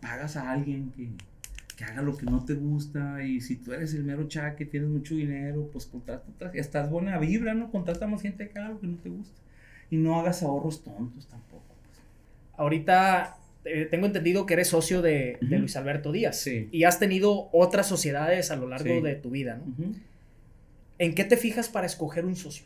[0.00, 1.08] pagas a alguien que,
[1.76, 4.90] que, haga lo que no te gusta y si tú eres el mero chaque, tienes
[4.90, 7.70] mucho dinero, pues contrata, estás buena vibra, ¿no?
[7.70, 9.40] Contrata más gente que haga lo que no te gusta
[9.90, 11.62] y no hagas ahorros tontos tampoco.
[11.84, 12.00] Pues.
[12.56, 15.48] Ahorita eh, tengo entendido que eres socio de, uh -huh.
[15.48, 16.68] de, Luis Alberto Díaz sí.
[16.72, 19.00] y has tenido otras sociedades a lo largo Sí.
[19.02, 19.64] de tu vida, ¿no?
[19.64, 19.94] Uh -huh.
[20.98, 22.64] ¿En qué te fijas para escoger un socio?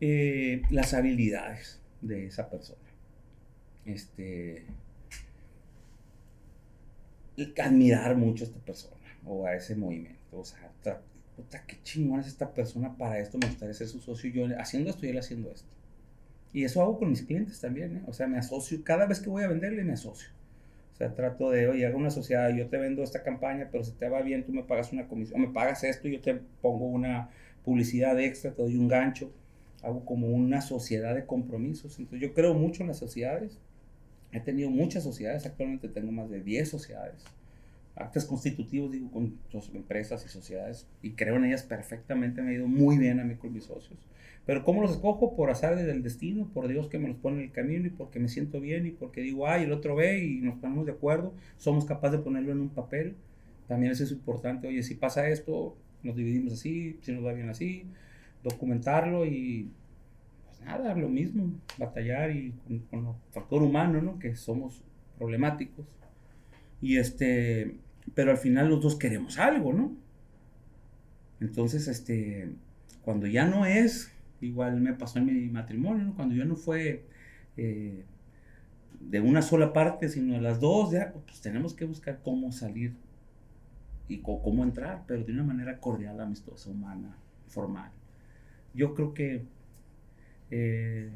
[0.00, 2.78] Eh, las habilidades de esa persona.
[3.84, 4.64] Este,
[7.62, 8.96] admirar mucho a esta persona
[9.26, 10.18] o a ese movimiento.
[10.32, 10.70] O sea,
[11.36, 14.90] puta, qué chingón es esta persona para esto, me gustaría ser su socio, yo haciendo
[14.90, 15.68] esto y él haciendo esto.
[16.52, 18.02] Y eso hago con mis clientes también, ¿eh?
[18.06, 20.30] o sea, me asocio, cada vez que voy a venderle me asocio.
[20.92, 23.92] O sea, trato de, oye, hago una sociedad, yo te vendo esta campaña, pero si
[23.92, 26.86] te va bien, tú me pagas una comisión, o me pagas esto, yo te pongo
[26.86, 27.30] una
[27.64, 29.32] publicidad extra, te doy un gancho,
[29.82, 31.98] hago como una sociedad de compromisos.
[31.98, 33.58] Entonces yo creo mucho en las sociedades,
[34.32, 37.24] he tenido muchas sociedades, actualmente tengo más de 10 sociedades
[38.00, 39.34] actos constitutivos, digo, con
[39.74, 43.34] empresas y sociedades, y creo en ellas perfectamente, me ha ido muy bien a mí
[43.34, 43.98] con mis socios.
[44.46, 45.36] Pero ¿cómo los escojo?
[45.36, 48.18] Por azar del destino, por Dios que me los pone en el camino y porque
[48.18, 51.34] me siento bien y porque digo, ay, el otro ve y nos ponemos de acuerdo,
[51.58, 53.14] somos capaces de ponerlo en un papel.
[53.68, 57.50] También eso es importante, oye, si pasa esto, nos dividimos así, si nos va bien
[57.50, 57.84] así,
[58.42, 59.70] documentarlo y
[60.46, 62.52] pues nada, lo mismo, batallar y
[62.90, 64.18] con, el factor humano, ¿no?
[64.18, 64.82] Que somos
[65.18, 65.86] problemáticos.
[66.80, 67.76] Y este,
[68.14, 69.92] pero al final los dos queremos algo, ¿no?
[71.40, 72.50] Entonces, este,
[73.02, 76.12] cuando ya no es, igual me pasó en mi matrimonio.
[76.16, 77.04] Cuando ya no fue
[77.56, 78.04] eh,
[79.00, 82.94] de una sola parte, sino de las dos, ya, pues tenemos que buscar cómo salir
[84.08, 87.16] y cómo entrar, pero de una manera cordial, amistosa, humana,
[87.48, 87.90] formal.
[88.74, 89.42] Yo creo que
[90.50, 91.10] eh,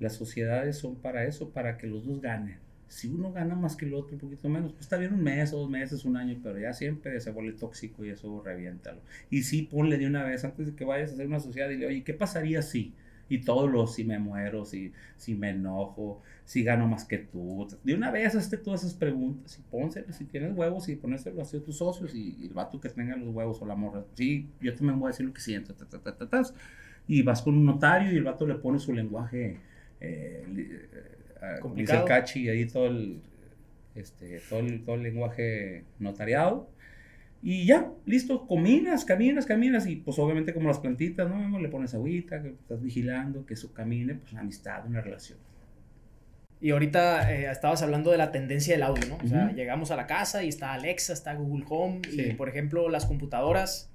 [0.00, 2.62] las sociedades son para eso, para que los dos ganen
[2.92, 5.50] si uno gana más que el otro, un poquito menos, pues está bien un mes
[5.50, 9.00] dos meses, un año, pero ya siempre se vuelve tóxico y eso reviéntalo.
[9.30, 11.86] Y sí, ponle de una vez, antes de que vayas a hacer una sociedad, dile,
[11.86, 12.92] oye, ¿qué pasaría si?
[13.28, 17.66] Y todos los, si me muero, si, si me enojo, si gano más que tú.
[17.82, 21.56] De una vez hazte todas esas preguntas y pónselas, si tienes huevos y ponérselo así
[21.56, 24.04] a tus socios y, y, el vato que tenga los huevos o la morra.
[24.14, 25.74] Sí, yo también voy a decir lo que siento,
[27.08, 29.58] y vas con un notario y el vato le pone su lenguaje
[30.04, 30.44] eh,
[31.74, 33.20] dice el cachi ahí todo el,
[33.94, 36.68] este, todo el, todo el lenguaje notariado.
[37.42, 41.58] Y ya, listo, caminas, caminas, caminas, y pues obviamente como las plantitas, ¿no?
[41.58, 45.38] Le pones agüita, que estás vigilando, que eso camine, pues una amistad, una relación.
[46.60, 49.18] Y ahorita eh, estabas hablando de la tendencia del audio, ¿no?
[49.22, 52.88] O sea, llegamos a la casa y está Alexa, está Google Home, y por ejemplo
[52.88, 53.90] las computadoras,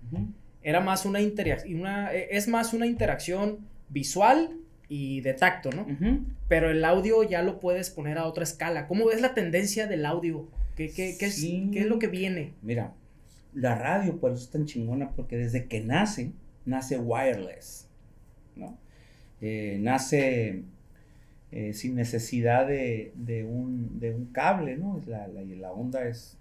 [0.62, 4.58] era más una interacción, una, e, es más una interacción visual
[4.90, 5.88] y de tacto, ¿no?
[6.50, 8.88] Pero el audio ya lo puedes poner a otra escala.
[8.88, 10.50] ¿Cómo ves la tendencia del audio?
[10.76, 11.42] ¿Qué, qué, qué, es,
[11.72, 12.54] ¿qué, es, lo que viene?
[12.62, 12.94] Mira,
[13.58, 16.32] la radio por eso es tan chingona, porque desde que nace,
[16.66, 17.88] nace wireless,
[18.56, 18.78] ¿no?
[19.42, 20.64] Eh, nace
[21.52, 23.12] eh, sin necesidad de,
[23.50, 25.02] un, cable, ¿no?
[25.08, 26.38] La, la, la, onda es,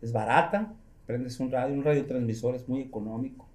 [0.00, 0.72] es barata,
[1.06, 3.46] prendes un radio, un radiotransmisor es muy económico.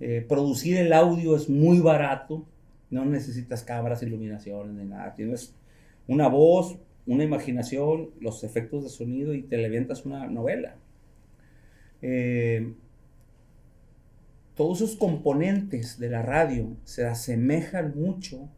[0.00, 2.46] Eh, producir el audio es muy barato,
[2.90, 5.14] no necesitas cámaras, iluminaciones ni nada.
[5.14, 5.54] Tienes
[6.08, 10.76] una voz, una imaginación, los efectos de sonido y te levantas una novela.
[12.02, 12.74] Eh,
[14.54, 18.48] todos esos componentes de la radio se asemejan mucho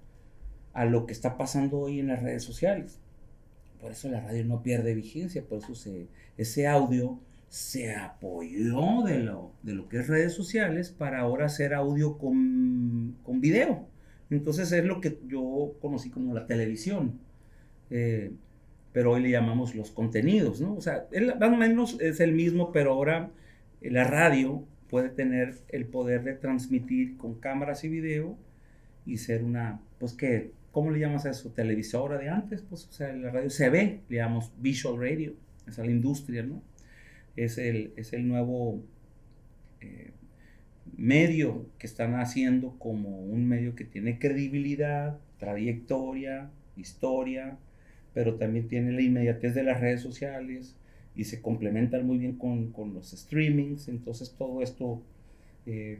[0.72, 2.99] a lo que está pasando hoy en las redes sociales.
[3.80, 5.74] Por eso la radio no pierde vigencia, por eso
[6.36, 11.74] ese audio se apoyó de lo, de lo que es redes sociales para ahora hacer
[11.74, 13.86] audio con, con video.
[14.30, 17.20] Entonces es lo que yo conocí como la televisión.
[17.90, 18.32] Eh,
[18.95, 20.76] pero hoy le llamamos los contenidos, ¿no?
[20.76, 21.09] O sea,
[21.40, 23.32] más o menos es el mismo, pero ahora
[23.80, 28.38] la radio puede tener el poder de transmitir con cámaras y video
[29.05, 31.51] y ser una, pues que, ¿cómo le llamas a eso?
[31.51, 35.34] Televisora de antes, pues, o sea, la radio se ve, le llamamos visual radio,
[35.66, 36.62] es la industria, ¿no?
[37.34, 38.80] Es el, es el nuevo
[39.80, 40.12] eh,
[40.97, 47.59] medio que están haciendo como un medio que tiene credibilidad, trayectoria, historia,
[48.14, 50.76] pero también tiene la inmediatez de las redes sociales
[51.16, 53.88] y se complementan muy bien con, con los streamings.
[53.88, 55.02] Entonces todo esto
[55.66, 55.98] eh,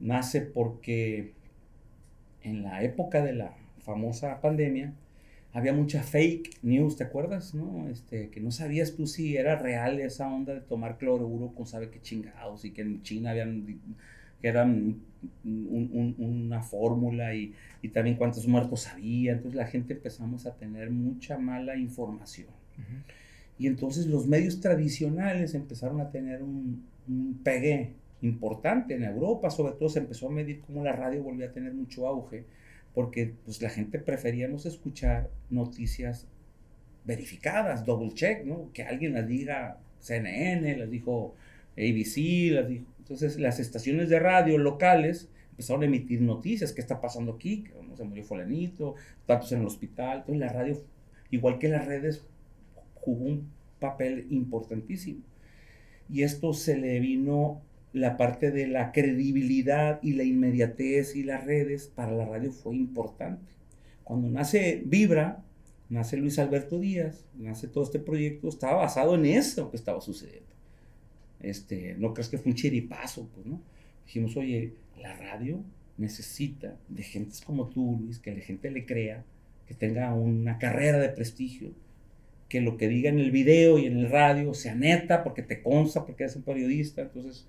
[0.00, 1.32] nace porque
[2.42, 4.92] en la época de la famosa pandemia
[5.52, 7.54] había mucha fake news, ¿te acuerdas?
[7.54, 7.88] ¿No?
[7.88, 11.90] Este, que no sabías tú si era real esa onda de tomar cloruro con sabe
[11.90, 13.80] qué chingados y que en China habían
[14.40, 14.96] que eran
[15.44, 17.54] una fórmula y,
[17.92, 19.32] también cuántos muertos había.
[19.32, 22.48] Entonces la gente empezamos a tener mucha mala información.
[23.58, 27.92] Y entonces los medios tradicionales empezaron a tener un, un, pegue
[28.22, 31.74] importante en Europa, sobre todo se empezó a medir cómo la radio volvió a tener
[31.74, 32.44] mucho auge,
[32.94, 36.26] porque pues la gente preferíamos escuchar noticias
[37.04, 38.70] verificadas, double check, ¿no?
[38.72, 41.34] Que alguien las diga CNN, las dijo
[41.76, 47.00] ABC, las dijo entonces las estaciones de radio locales empezaron a emitir noticias, qué está
[47.00, 48.94] pasando aquí, que se murió fulanito,
[49.26, 50.18] tantos en el hospital.
[50.18, 50.80] Entonces la radio,
[51.30, 52.24] igual que las redes,
[52.94, 53.50] jugó un
[53.80, 55.20] papel importantísimo.
[56.08, 57.60] Y esto se le vino
[57.92, 62.76] la parte de la credibilidad y la inmediatez y las redes para la radio fue
[62.76, 63.52] importante.
[64.04, 65.42] Cuando nace Vibra,
[65.88, 70.52] nace Luis Alberto Díaz, nace todo este proyecto, estaba basado en eso que estaba sucediendo.
[71.42, 73.60] Este, no crees que fue un chiripazo, pues, ¿no?
[74.06, 75.62] Dijimos, oye, la radio
[75.98, 79.24] necesita de gentes como tú, Luis, que la gente le crea,
[79.66, 81.72] que tenga una carrera de prestigio,
[82.48, 85.62] que lo que diga en el video y en el radio sea neta, porque te
[85.62, 87.46] consta, porque eres un periodista, entonces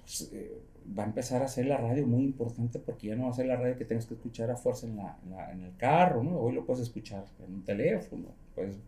[0.00, 0.52] pues, eh,
[0.96, 3.46] va a empezar a ser la radio muy importante porque ya no va a ser
[3.46, 5.18] la radio que tengas que escuchar a fuerza en, la,
[5.52, 6.38] en, el carro, ¿no?
[6.38, 8.78] Hoy lo puedes escuchar en un teléfono, puedes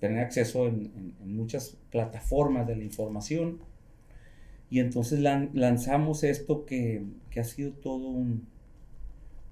[0.00, 3.58] tener acceso en, en, muchas plataformas de la información.
[4.70, 8.46] Y entonces lanzamos esto que, que, ha sido todo un,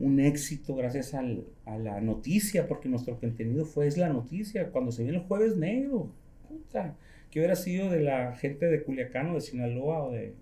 [0.01, 4.70] un éxito gracias al, a la noticia, porque nuestro contenido fue es la noticia.
[4.70, 6.11] Cuando se viene el jueves negro,
[6.49, 6.97] puta,
[7.30, 10.35] que hubiera sido de la gente de Culiacán o de Sinaloa o de,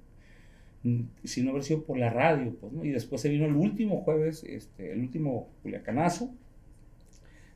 [1.25, 2.85] si no hubiera sido por la radio, pues, ¿no?
[2.85, 6.35] Y después se vino el último jueves, este, el último Culiacanazo,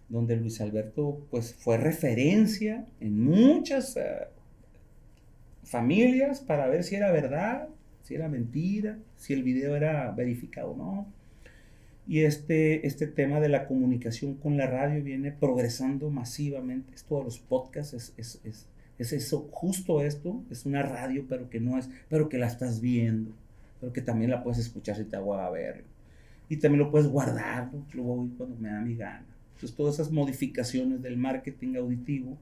[0.08, 4.28] donde Luis Alberto, pues, fue referencia en muchas eh,
[5.64, 7.68] familias para ver si era verdad,
[8.02, 11.06] si era mentira, si el video era verificado o no.
[12.08, 16.94] Y este, este tema de la comunicación con la radio viene progresando masivamente.
[16.94, 21.50] Esto de los podcasts es, es, es es eso, justo esto, es una radio, pero
[21.50, 23.32] que no es, pero que la estás viendo,
[23.80, 25.84] pero que también la puedes escuchar si te hago a verlo.
[26.48, 29.26] Y también lo puedes guardar, lo voy cuando me da mi gana.
[29.56, 32.36] Entonces, todas esas modificaciones del marketing auditivo,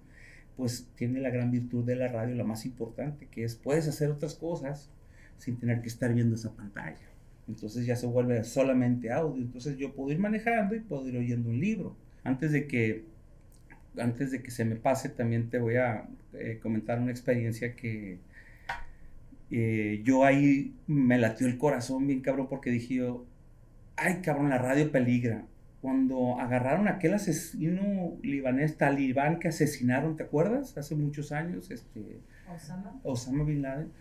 [0.56, 4.10] pues tiene la gran virtud de la radio, la más importante, que es puedes hacer
[4.10, 4.90] otras cosas
[5.38, 7.08] sin tener que estar viendo esa pantalla.
[7.46, 9.42] Entonces ya se vuelve solamente audio.
[9.42, 11.96] Entonces yo puedo ir manejando y puedo ir oyendo un libro.
[12.24, 13.04] Antes de que
[13.96, 18.18] antes de que se me pase, también te voy a eh, comentar una experiencia que
[19.52, 23.24] eh, yo ahí me latió el corazón bien cabrón porque dije yo,
[23.94, 25.46] ay cabrón, la radio peligra.
[25.84, 30.78] Cuando agarraron a aquel asesino libanés talibán que asesinaron, ¿te acuerdas?
[30.78, 32.20] Hace muchos años, este,
[32.50, 33.92] Osama, Osama Bin Laden.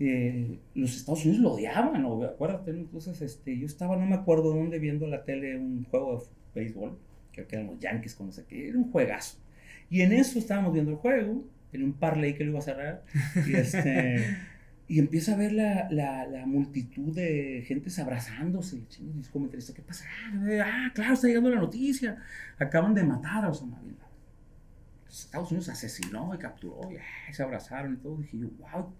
[0.00, 2.24] Eh, los Estados Unidos lo odiaban, ¿no?
[2.24, 6.24] acuérdate, entonces este, yo estaba, no me acuerdo dónde, viendo la tele un juego
[6.54, 6.98] de béisbol
[7.30, 9.38] que eran los Yankees, como sé qué, era un juegazo.
[9.90, 13.04] Y en eso estábamos viendo el juego, en un parlay que lo iba a cerrar,
[13.46, 14.26] y, este,
[14.88, 18.82] y empieza a ver la, la, multitud de gentes abrazándose.
[19.30, 20.06] Comentarista, ¿qué pasa?
[20.64, 22.16] Ah, claro, está llegando la noticia.
[22.58, 24.08] Acaban de matar a Osama Bin Laden.
[25.06, 28.16] Estados Unidos asesinó y capturó, y se abrazaron y todo.
[28.16, 28.94] Dije yo, wow,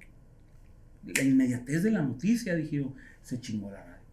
[1.04, 4.04] la inmediatez de la noticia, dije yo, se chingó la radio.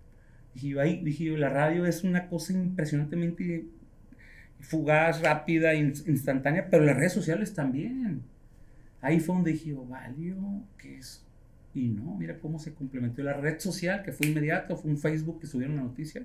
[0.53, 3.65] Dije yo, ahí, dije yo, la radio es una cosa impresionantemente
[4.61, 8.21] fugaz, rápida, instantánea, pero las redes sociales también.
[9.01, 10.37] Ahí fue donde dije, oh, valió,
[10.77, 11.24] ¿qué es?
[11.75, 15.41] Y no, mira cómo se complementó la red social, que fue inmediato, fue un Facebook
[15.41, 16.23] que subieron la noticia.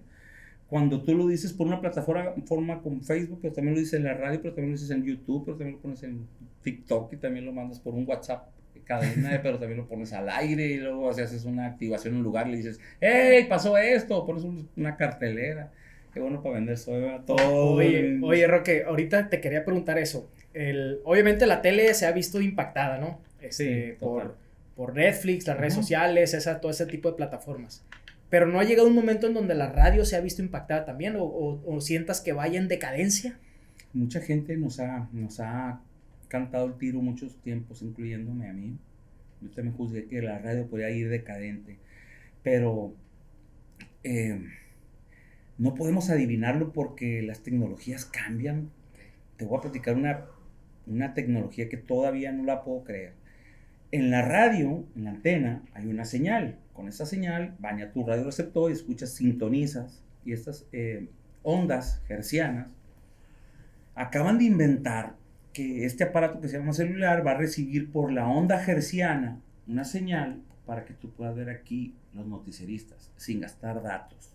[0.69, 4.05] Cuando tú lo dices por una plataforma forma con Facebook, pero también lo dices en
[4.05, 6.27] la radio, pero también lo dices en YouTube, pero también lo pones en
[6.63, 8.49] TikTok y también lo mandas por un WhatsApp
[8.85, 12.47] cadena, pero también lo pones al aire y luego haces una activación en un lugar
[12.47, 14.45] y le dices, hey, pasó esto, pones
[14.77, 15.73] una cartelera.
[16.13, 17.75] Qué bueno para vender soya, todo.
[17.75, 20.29] Oye, oye, Roque, ahorita te quería preguntar eso.
[20.53, 23.21] El, obviamente la tele se ha visto impactada, ¿no?
[23.41, 24.37] Este, por,
[24.81, 27.85] por, Netflix, las redes sociales, esa, todo ese tipo de plataformas.
[28.31, 31.17] Pero no ha llegado un momento en donde la radio se ha visto impactada también
[31.17, 33.39] o, o, sientas que vaya en decadencia.
[33.93, 35.83] Mucha gente nos ha, nos ha
[36.29, 38.79] cantado el tiro muchos tiempos, incluyéndome a mí.
[39.43, 41.77] Yo también juzgué que la radio podía ir decadente.
[42.43, 42.95] Pero
[44.03, 44.41] eh,
[45.59, 48.71] no podemos adivinarlo porque las tecnologías cambian.
[49.37, 50.25] Te voy a platicar una,
[50.87, 53.20] una tecnología que todavía no la puedo creer.
[53.93, 56.59] En la radio, en la antena, hay una señal.
[56.73, 60.03] Con esa señal baña tu radio receptor y escuchas, sintonizas.
[60.25, 61.09] Y estas eh,
[61.43, 62.69] ondas hercianas
[63.95, 65.17] acaban de inventar
[65.53, 69.85] que este aparato que se llama celular va a recibir por la onda herciana una
[69.85, 74.31] señal para que tú puedas ver aquí los noticieristas sin gastar datos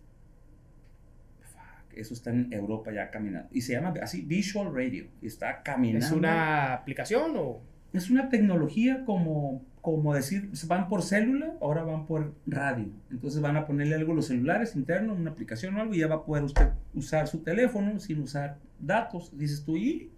[1.95, 3.49] eso está en Europa ya caminando.
[3.51, 5.07] Y se llama así Visual Radio.
[5.21, 6.05] Y está caminando.
[6.05, 7.61] ¿Es una aplicación o...?
[7.95, 12.89] Es una tecnología como, como decir, van por célula, ahora van por radio.
[13.09, 16.07] Entonces van a ponerle algo a los celulares internos, una aplicación o algo, y ya
[16.07, 19.37] va a poder usted usar su teléfono sin usar datos.
[19.37, 20.11] Dices tú, y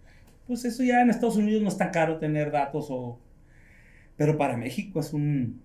[0.48, 3.20] pues eso ya en Estados Unidos no es tan caro tener datos o...
[4.16, 5.62] Pero para México es un,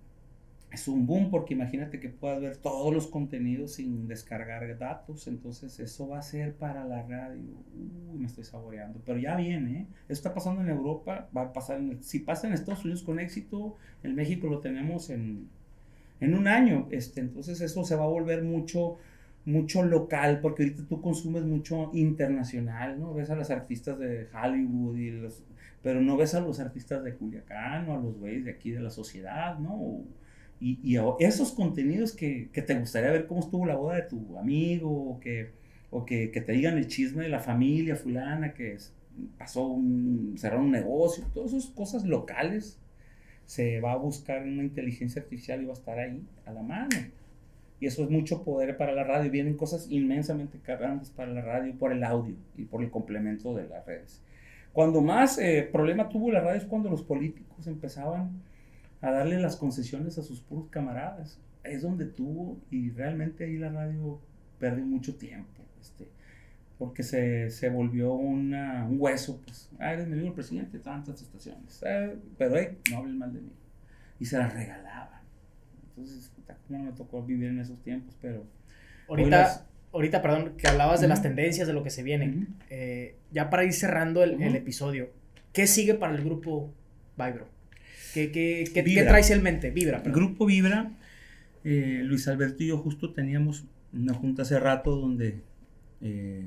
[0.72, 5.78] es un boom porque imagínate que puedas ver todos los contenidos sin descargar datos, entonces
[5.78, 7.42] eso va a ser para la radio.
[8.10, 9.86] Uy, me estoy saboreando, pero ya viene, ¿eh?
[10.08, 13.20] Eso está pasando en Europa, va a pasar, en, si pasa en Estados Unidos con
[13.20, 15.48] éxito, en México lo tenemos en,
[16.20, 18.96] en un año, este, entonces eso se va a volver mucho
[19.44, 23.12] mucho local, porque ahorita tú consumes mucho internacional, ¿no?
[23.12, 25.42] Ves a los artistas de Hollywood y los,
[25.82, 28.80] pero no ves a los artistas de Culiacán o a los güeyes de aquí de
[28.80, 30.04] la sociedad, ¿no?
[30.62, 34.38] Y, y esos contenidos que, que, te gustaría ver cómo estuvo la boda de tu
[34.38, 35.50] amigo, o que,
[35.90, 38.78] o que, que te digan el chisme de la familia fulana, que
[39.36, 42.78] pasó un, cerraron un negocio, todas esas cosas locales,
[43.44, 46.96] se va a buscar una inteligencia artificial y va a estar ahí a la mano.
[47.80, 49.32] Y eso es mucho poder para la radio.
[49.32, 53.66] Vienen cosas inmensamente grandes para la radio por el audio y por el complemento de
[53.66, 54.22] las redes.
[54.72, 58.30] Cuando más eh, problema tuvo la radio es cuando los políticos empezaban
[59.03, 61.38] a darle las concesiones a sus puros camaradas.
[61.64, 64.20] Es donde tuvo y realmente ahí la radio
[64.59, 65.62] perdió mucho tiempo.
[65.80, 66.09] Este,
[66.78, 71.20] porque se, se volvió una, un hueso, pues, ah, eres mi amigo el presidente, tantas
[71.22, 73.53] estaciones, ah, pero hey, no hables mal de mí.
[74.18, 75.20] Y se las regalaban.
[75.88, 76.32] Entonces,
[76.68, 78.44] no me tocó vivir en esos tiempos, pero...
[79.09, 82.46] Ahorita, ahorita perdón, que hablabas de las tendencias, de lo que se viene.
[82.70, 85.11] Eh, ya para ir cerrando el, el, episodio,
[85.53, 86.72] ¿qué sigue para el grupo
[87.16, 87.46] Vibro?
[88.12, 89.70] ¿Qué, qué, qué, ¿qué traes en mente?
[89.70, 90.02] Vibra.
[90.04, 90.92] El grupo Vibra,
[91.64, 95.40] eh, Luis Alberto y yo justo teníamos una junta hace rato donde
[96.00, 96.46] eh,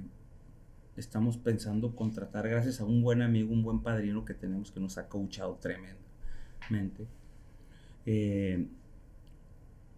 [0.98, 4.98] estamos pensando contratar, gracias a un buen amigo, un buen padrino que tenemos que nos
[4.98, 7.08] ha coachado tremendamente.
[8.06, 8.68] Eh,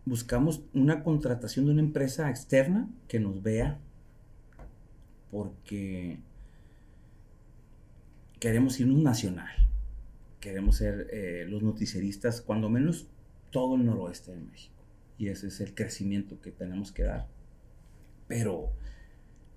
[0.05, 3.77] buscamos una contratación de una empresa externa que nos vea
[5.31, 6.17] porque
[8.39, 9.49] queremos irnos nacional.
[10.39, 13.07] Queremos ser eh, los noticieristas, cuando menos
[13.51, 14.75] todo el noroeste de México.
[15.17, 17.27] Y ese es el crecimiento que tenemos que dar.
[18.27, 18.71] Pero,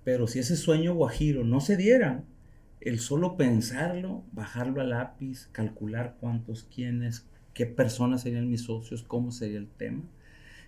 [0.03, 2.23] pero si ese sueño guajiro no se diera,
[2.79, 9.31] el solo pensarlo, bajarlo a lápiz, calcular cuántos, quiénes, qué personas serían mis socios, cómo
[9.31, 10.03] sería el tema,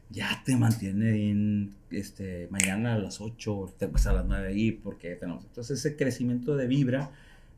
[0.09, 4.71] ya te mantiene en, este, mañana a las 8, te vas a las 9 ahí,
[4.71, 5.43] porque tenemos.
[5.45, 7.11] Entonces, ese crecimiento de vibra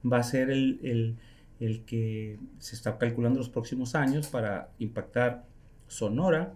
[0.10, 1.18] va a ser el,
[1.60, 5.46] el, que se está calculando los próximos años para impactar
[5.88, 6.54] Sonora,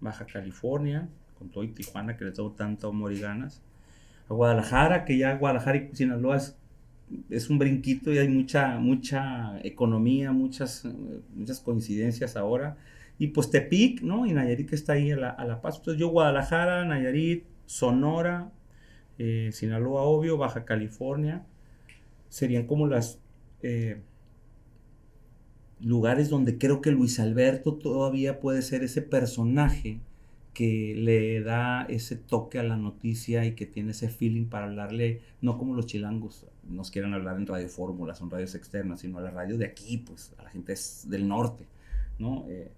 [0.00, 3.62] Baja California, con todo y Tijuana, que les dado tanto amor y ganas,
[4.28, 6.36] a Guadalajara, que ya Guadalajara y Sinaloa
[7.30, 10.84] es, un brinquito y hay mucha, mucha economía, muchas,
[11.34, 12.76] muchas coincidencias ahora
[13.18, 14.26] y pues Tepic, ¿no?
[14.26, 15.76] Y Nayarit que está ahí a la, a la paz.
[15.78, 18.50] Entonces yo Guadalajara, Nayarit, Sonora,
[19.18, 21.44] eh, Sinaloa, obvio, Baja California,
[22.28, 23.20] serían como las
[23.62, 24.00] eh,
[25.86, 30.00] lugares donde creo que Luis Alberto todavía puede ser ese personaje
[30.52, 35.20] que le da ese toque a la noticia y que tiene ese feeling para hablarle,
[35.42, 39.20] no como los chilangos nos quieren hablar en radio fórmula, son radios externas, sino a
[39.20, 40.74] la radio de aquí, pues a la gente
[41.04, 41.64] del norte,
[42.18, 42.46] ¿no?
[42.48, 42.68] Eh,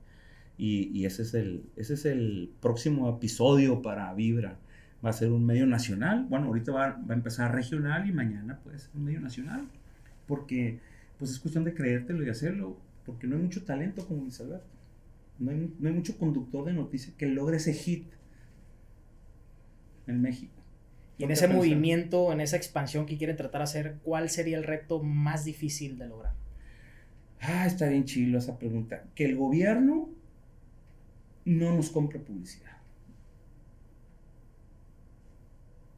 [0.59, 4.59] y, ese, es el, ese es el próximo episodio para Vibra.
[5.03, 6.27] Va a ser un medio nacional.
[6.29, 9.69] Bueno, ahorita va, va a empezar regional y mañana puede ser un medio nacional.
[10.27, 10.81] Porque
[11.17, 12.77] pues es cuestión de creértelo y hacerlo.
[13.09, 14.67] Porque no hay mucho talento como dice Alberto.
[15.39, 18.07] No hay, no hay mucho conductor de noticias que logre ese hit
[20.07, 20.53] en México.
[21.17, 24.65] Y en ese movimiento, en esa expansión que quieren tratar de hacer, ¿cuál sería el
[24.65, 26.35] reto más difícil de lograr?
[27.41, 29.03] Ah, está bien chilo esa pregunta.
[29.15, 30.11] Que el gobierno
[31.47, 32.77] no nos compre publicidad.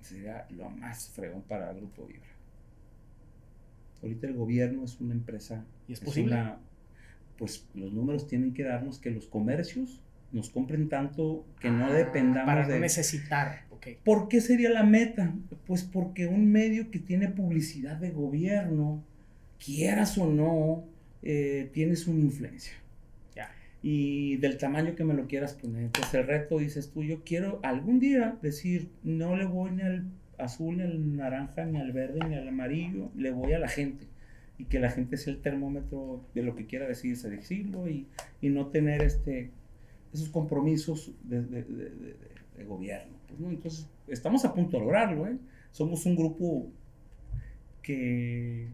[0.00, 2.30] Sería lo más fregón para el Grupo Vibra.
[4.00, 5.64] Ahorita el gobierno es una empresa.
[5.88, 6.36] ¿Y es, posible?
[7.40, 11.92] Pues los números tienen que darnos que los comercios nos compren tanto que no ah,
[11.92, 12.78] dependamos para de...
[12.78, 13.64] necesitar.
[13.70, 13.96] Okay.
[14.04, 15.34] ¿Por qué sería la meta?
[15.66, 19.02] Pues porque un medio que tiene publicidad de gobierno,
[19.58, 20.84] quieras o no,
[21.22, 22.74] eh, tienes una influencia
[23.82, 25.84] y del tamaño que me lo quieras poner.
[25.84, 30.04] Entonces el reto dices tú, yo quiero algún día decir, no le voy ni al
[30.38, 34.06] azul, ni al naranja, ni al verde, ni al amarillo, le voy a la gente.
[34.60, 38.06] Y que la gente sea el termómetro de lo que quiera decidirse decirlo y,
[38.42, 39.50] y no tener este,
[40.12, 43.16] esos compromisos de, de, de, gobierno.
[43.26, 43.48] Pues, ¿no?
[43.48, 45.26] Entonces, estamos a punto de lograrlo.
[45.26, 45.38] ¿eh?
[45.70, 46.66] Somos un grupo
[47.82, 48.68] que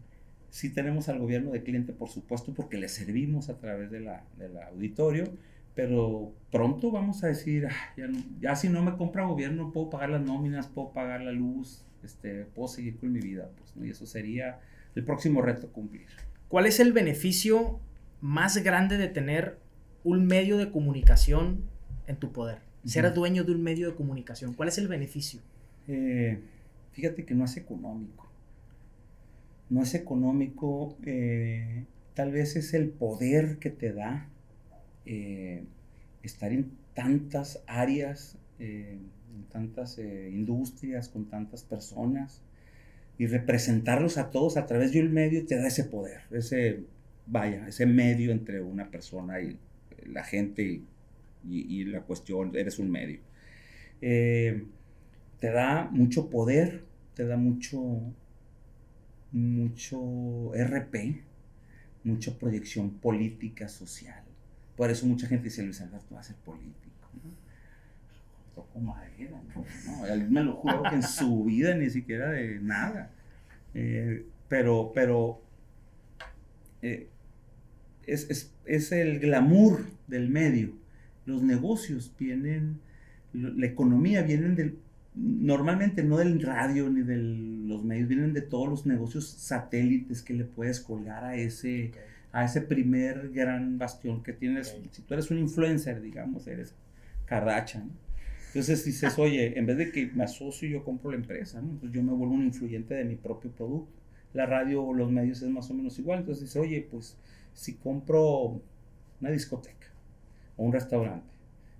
[0.49, 4.25] sí tenemos al gobierno de cliente, por supuesto, porque le servimos a través de la,
[4.37, 5.25] del auditorio,
[5.75, 8.09] pero pronto vamos a decir, ah, ya,
[8.41, 12.45] ya, si no me compra gobierno, puedo pagar las nóminas, puedo pagar la luz, este,
[12.45, 13.85] puedo seguir con mi vida, pues, ¿no?
[13.85, 14.59] y eso sería
[14.97, 16.07] el próximo reto cumplir.
[16.49, 17.79] ¿Cuál es el beneficio
[18.19, 19.59] más grande de tener
[20.03, 21.61] un medio de comunicación
[22.07, 22.59] en tu poder?
[22.83, 25.41] Ser dueño de un medio de comunicación, ¿cuál es el beneficio?
[25.87, 26.39] Eh,
[26.93, 28.27] fíjate que no es económico.
[29.69, 31.83] No es económico, eh,
[32.15, 34.29] tal vez es el poder que te da
[35.05, 35.63] eh,
[36.23, 39.11] estar en tantas áreas, en
[39.51, 42.41] tantas industrias, con tantas personas
[43.17, 46.83] y representarlos a todos a través de un medio te da ese poder, ese,
[47.25, 49.57] vaya, ese medio entre una persona y
[50.05, 50.81] la gente
[51.43, 53.19] y, la cuestión, eres un medio.
[54.01, 54.65] Eh,
[55.39, 58.01] te da mucho poder, te da mucho,
[59.31, 61.23] mucho RP,
[62.03, 64.23] mucha proyección política, social.
[64.75, 66.87] Por eso mucha gente dice, Luis Alberto va a ser político.
[68.57, 70.07] Toco madera, ¿no?
[70.07, 73.11] Él me lo juro que en su vida ni siquiera de nada.
[73.75, 75.39] Eh, pero, pero
[76.81, 77.07] eh,
[78.07, 80.71] es, es, es, el glamour del medio.
[81.27, 82.79] Los negocios vienen,
[83.31, 84.79] la economía vienen del,
[85.13, 90.33] normalmente no del radio ni de los medios, vienen de todos los negocios satélites que
[90.33, 91.91] le puedes colgar a ese,
[92.31, 94.75] a ese primer gran bastión que tienes.
[94.89, 96.73] Si tú eres un influencer, digamos, eres
[97.27, 97.91] Kardashian.
[98.57, 101.73] Entonces dices, oye, en vez de que me asocio yo compro la empresa, ¿no?
[101.73, 103.93] Entonces yo me vuelvo un influyente de mi propio producto.
[104.33, 106.21] La radio o los medios es más o menos igual.
[106.21, 107.19] Entonces dices, oye, pues
[107.53, 108.59] si compro
[109.21, 109.85] una discoteca
[110.55, 111.27] o un restaurante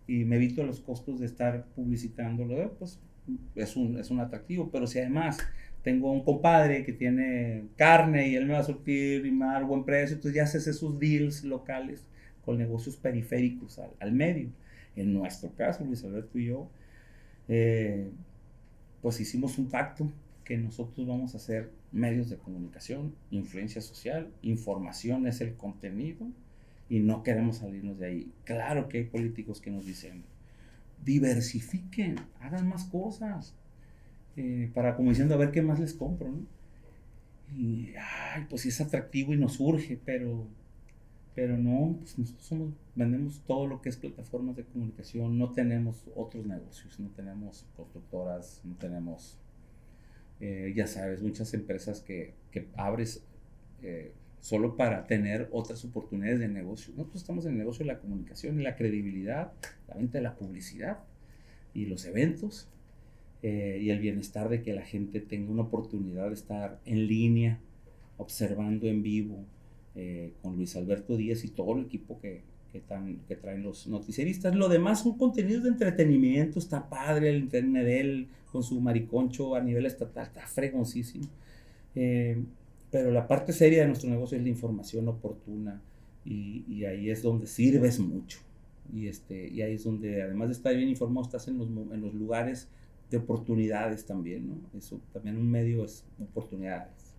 [0.05, 2.99] y me evito los costos de estar publicitándolo, pues
[3.55, 4.69] es un, es un atractivo.
[4.71, 5.39] Pero si además
[5.82, 9.51] tengo un compadre que tiene carne y él me va a surtir y me va
[9.51, 12.07] a dar buen precio, entonces ya haces esos deals locales
[12.45, 14.51] con negocios periféricos al, al medio.
[14.97, 16.69] En nuestro caso, Luis Alberto y yo,
[17.47, 18.09] eh,
[19.01, 20.11] pues hicimos un pacto
[20.43, 26.27] que nosotros vamos a hacer medios de comunicación, influencia social, información es el contenido
[26.89, 28.31] y no queremos salirnos de ahí.
[28.43, 30.23] Claro que hay políticos que nos dicen,
[31.03, 33.53] diversifiquen, hagan más cosas,
[34.35, 36.57] eh, para como diciendo, a ver qué más les compro, ¿no?
[37.55, 40.47] Y, ay, pues sí es atractivo y nos urge, pero
[41.38, 46.09] pero no, pues nosotros somos, vendemos todo lo que es plataformas de comunicación, no tenemos
[46.15, 49.38] otros negocios, no tenemos constructoras, no tenemos,
[50.39, 53.23] eh, ya sabes, muchas empresas que, que abres
[53.83, 56.91] eh, solo para tener otras oportunidades de negocio.
[56.97, 59.51] Nosotros estamos en el negocio de la comunicación y la credibilidad,
[59.88, 61.03] la venta de la publicidad
[61.75, 62.67] y los eventos
[63.43, 67.59] eh, y el bienestar de que la gente tenga una oportunidad de estar en línea,
[68.17, 69.45] observando en vivo,
[69.99, 72.83] eh, con Luis Alberto Díaz y todo el equipo que, que,
[73.27, 74.53] que traen los noticieristas.
[74.53, 79.55] Lo demás son contenidos de entretenimiento, está padre el internet de él con su mariconcho
[79.55, 81.25] a nivel estatal, está fregoncísimo.
[81.95, 82.39] Eh,
[82.91, 85.81] pero la parte seria de nuestro negocio es la información oportuna
[86.23, 88.37] y, y, ahí es donde sirves mucho.
[88.93, 92.01] Y, este, y ahí es donde, además de estar bien informado, estás en los, en
[92.01, 92.69] los lugares
[93.09, 94.77] de oportunidades también, ¿no?
[94.77, 97.15] Eso también un medio es oportunidades.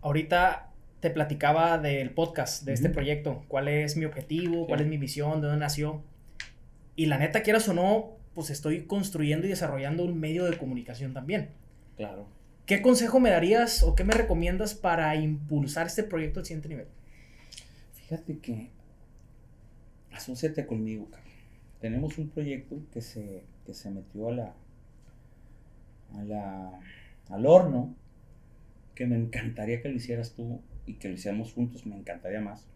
[0.00, 0.69] Ahorita
[1.00, 5.40] te platicaba del podcast, de este proyecto, cuál es mi objetivo, cuál es mi visión,
[5.40, 6.02] de dónde nació.
[6.94, 11.14] Y la neta, quieras o no, pues estoy construyendo y desarrollando un medio de comunicación
[11.14, 11.50] también.
[11.96, 12.26] Claro.
[12.66, 16.86] ¿Qué consejo me darías o qué me recomiendas para impulsar este proyecto al siguiente nivel?
[17.94, 18.70] Fíjate que
[20.12, 21.08] asociate conmigo,
[21.80, 24.54] Tenemos un proyecto que se, que se metió a la,
[26.14, 26.80] a la,
[27.30, 27.94] al horno,
[28.94, 32.66] que me encantaría que lo hicieras tú y que lo hiciéramos juntos, me encantaría más.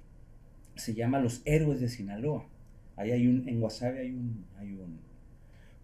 [0.76, 2.46] Se llama Los Héroes de Sinaloa.
[2.96, 5.00] Ahí hay un, en Guasave hay un, hay un,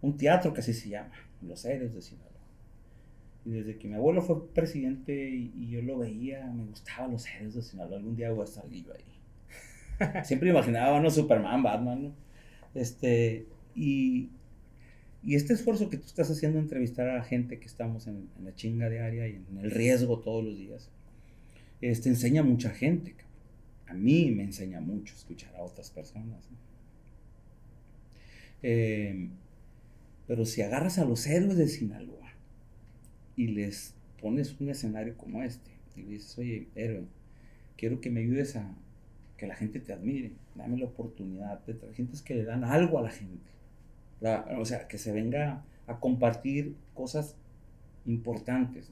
[0.02, 1.12] un teatro que así se llama,
[1.42, 2.30] Los Héroes de Sinaloa.
[3.44, 7.54] Y desde que mi abuelo fue presidente y, yo lo veía, me gustaban los héroes
[7.54, 7.96] de Sinaloa.
[7.96, 10.22] Algún día voy a estar yo ahí.
[10.24, 11.10] Siempre imaginaba, ¿no?
[11.10, 12.14] Superman, Batman, ¿no?
[12.74, 14.28] Este, y,
[15.22, 18.44] y este esfuerzo que tú estás haciendo, entrevistar a la gente que estamos en, en
[18.44, 20.90] la chinga diaria y en el riesgo todos los días,
[21.80, 23.14] este, enseña a mucha gente.
[23.86, 26.48] A mí me enseña mucho escuchar a otras personas.
[28.62, 29.28] Eh,
[30.26, 32.32] pero si agarras a los héroes de Sinaloa
[33.36, 37.04] y les pones un escenario como este y dices, oye, héroe,
[37.76, 38.72] quiero que me ayudes a
[39.36, 41.64] que la gente te admire, dame la oportunidad.
[41.64, 43.50] De gente que le dan algo a la gente.
[44.58, 47.36] o sea, que se venga a compartir cosas
[48.06, 48.90] importantes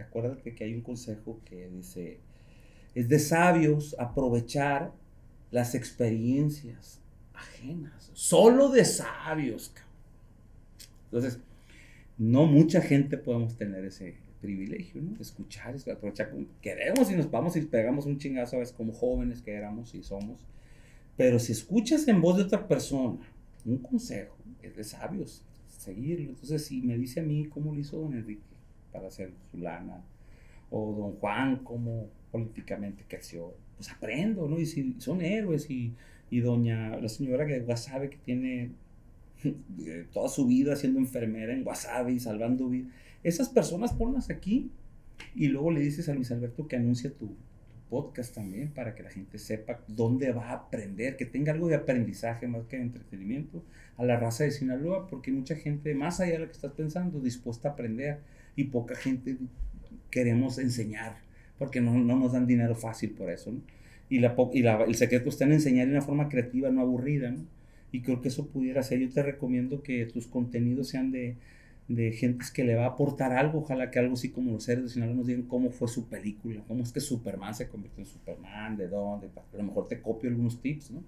[0.00, 2.18] acuérdate que hay un consejo que dice,
[2.94, 4.92] es de sabios aprovechar
[5.50, 7.00] las experiencias
[7.34, 9.72] ajenas, solo de sabios.
[11.04, 11.38] Entonces,
[12.18, 15.20] no mucha gente podemos tener ese privilegio, ¿no?
[15.20, 19.94] Escuchar, aprovechar, queremos y nos vamos y pegamos un chingazo, a como jóvenes que éramos
[19.94, 20.40] y somos,
[21.16, 23.18] pero si escuchas en voz de otra persona
[23.64, 26.30] un consejo, es de sabios seguirlo.
[26.30, 28.55] Entonces, si me dice a mí cómo lo hizo don Enrique
[28.96, 30.02] para hacer su lana,
[30.70, 34.58] o don Juan cómo políticamente creció, pues aprendo, ¿no?
[34.58, 35.94] Y si son héroes y,
[36.30, 38.72] y doña, la señora que sabe que tiene
[40.12, 42.90] toda su vida siendo enfermera en Wasabi, salvando vidas.
[43.22, 44.70] Esas personas ponlas aquí
[45.34, 47.36] y luego le dices a Luis Alberto que anuncie tu,
[47.88, 51.76] podcast también para que la gente sepa dónde va a aprender, que tenga algo de
[51.76, 53.62] aprendizaje más que de entretenimiento
[53.96, 57.20] a la raza de Sinaloa, porque mucha gente, más allá de lo que estás pensando,
[57.20, 58.20] dispuesta a aprender
[58.56, 59.36] y poca gente
[60.10, 61.18] queremos enseñar,
[61.58, 63.54] porque no, no nos dan dinero fácil por eso.
[64.08, 67.30] Y, la, y la, el secreto está en enseñar de una forma creativa, no aburrida.
[67.30, 67.44] ¿no?
[67.92, 69.00] Y creo que eso pudiera ser.
[69.00, 71.36] Yo te recomiendo que tus contenidos sean de,
[71.88, 73.60] de gentes que le va a aportar algo.
[73.60, 76.62] Ojalá que algo así como los seres de Sinaloa nos digan cómo fue su película,
[76.68, 79.28] cómo es que Superman se convirtió en Superman, de dónde.
[79.36, 81.02] A lo mejor te copio algunos tips, ¿no?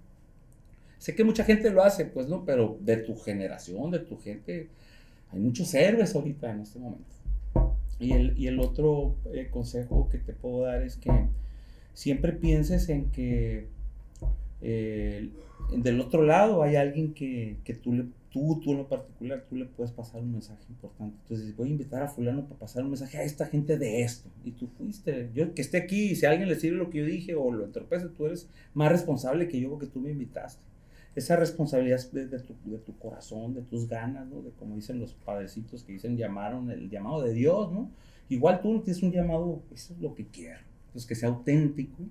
[0.99, 2.45] Sé que mucha gente lo hace, pues, ¿no?
[2.45, 4.69] Pero de tu generación, de tu gente,
[5.31, 7.18] hay muchos héroes ahorita en este momento.
[8.01, 11.11] Y el, y el otro eh, consejo que te puedo dar es que
[11.95, 13.67] siempre pienses en que
[14.61, 15.31] eh,
[15.77, 19.57] del otro lado hay alguien que, que tú, le, tú, tú en lo particular, tú
[19.57, 21.17] le puedes pasar un mensaje importante.
[21.23, 24.31] Entonces, voy a invitar a fulano para pasar un mensaje a esta gente de esto.
[24.45, 27.05] Y tú fuiste, yo que esté aquí, si a alguien le sirve lo que yo
[27.05, 30.63] dije o lo entorpece, tú eres más responsable que yo porque tú me invitaste.
[31.15, 34.43] Esa responsabilidad es de, tu, de tu corazón, de tus ganas, ¿no?
[34.43, 37.91] De como dicen los padrecitos que dicen, llamaron el llamado de Dios, ¿no?
[38.29, 40.61] Igual tú tienes un llamado, eso es lo que quiero.
[40.87, 42.05] Entonces, que sea auténtico,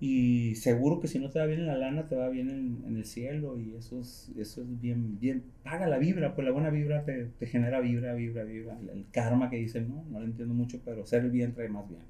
[0.00, 2.96] y seguro que si no te va bien en la lana, te va bien en,
[2.96, 3.58] el cielo.
[3.58, 5.42] Y eso es, eso es bien, bien.
[5.64, 8.78] Paga la vibra, pues la buena vibra te, te genera vibra, vibra, vibra.
[8.92, 11.88] El, karma que dicen, no, no lo entiendo mucho, pero ser el bien trae más
[11.88, 12.02] bien.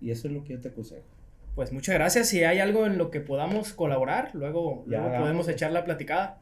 [0.00, 1.04] Y eso es lo que yo te aconsejo.
[1.54, 2.28] Pues muchas gracias.
[2.28, 6.40] Si hay algo en lo que podamos colaborar, luego, luego podemos echar la platicada.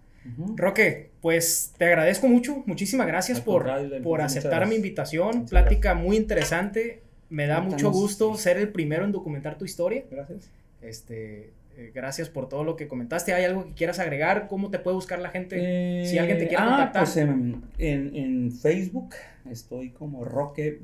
[0.56, 2.62] Roque, pues te agradezco mucho.
[2.66, 3.70] Muchísimas gracias por,
[4.02, 5.46] por aceptar mi invitación.
[5.46, 7.02] Plática muy interesante.
[7.30, 10.04] Me da mucho gusto ser el primero en documentar tu historia.
[10.10, 10.50] Gracias.
[10.80, 13.32] Este, eh, gracias por todo lo que comentaste.
[13.32, 14.48] ¿Hay algo que quieras agregar?
[14.48, 16.04] ¿Cómo te puede buscar la gente?
[16.06, 17.04] si alguien te quiere ah, contactar.
[17.04, 19.14] Pues en, en, Facebook
[19.50, 20.80] estoy como Roque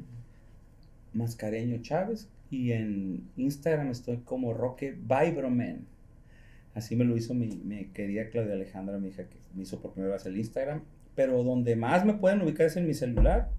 [1.12, 5.86] Mascareño Chávez y en Instagram estoy como Roque Vibroman.
[6.74, 9.92] Así me lo hizo mi, mi, querida Claudia Alejandra, mi hija, que me hizo por
[9.92, 10.82] primera vez el Instagram.
[11.14, 13.50] Pero donde más me pueden ubicar es en mi celular.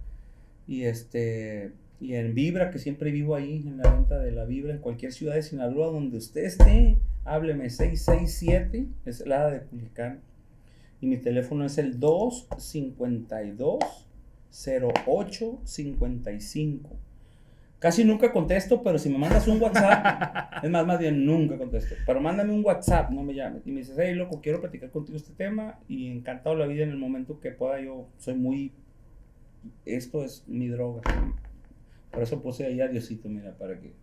[0.68, 4.74] Y este y en Vibra, que siempre vivo ahí en la venta de la Vibra,
[4.74, 10.20] en cualquier ciudad de Sinaloa donde usted esté, hábleme 667, es la de Culiacán.
[11.00, 13.80] Y mi teléfono es el 252
[14.52, 17.05] 0855.
[17.86, 21.94] Casi nunca contesto, pero si me mandas un WhatsApp, es más, más bien nunca contesto.
[22.04, 23.62] Pero mándame un WhatsApp, no me llames.
[23.64, 25.78] Y me dices, hey, loco, quiero platicar contigo este tema.
[25.88, 27.80] Y encantado la vida en el momento que pueda.
[27.80, 28.72] Yo soy muy.
[29.86, 31.04] Esto es mi droga.
[32.10, 33.94] Por eso puse ahí a Diosito, mira, para que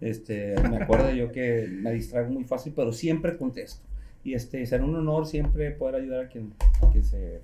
[0.00, 3.86] este, me acuerde yo que me distraigo muy fácil, pero siempre contesto.
[4.24, 6.52] Y este, será un honor siempre poder ayudar a quien,
[6.82, 7.42] a quien se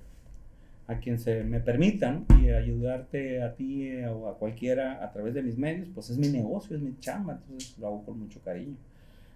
[0.87, 5.33] a quien se me permitan y ayudarte a ti eh, o a cualquiera a través
[5.33, 8.41] de mis medios, pues es mi negocio, es mi chamba, entonces lo hago con mucho
[8.41, 8.77] cariño.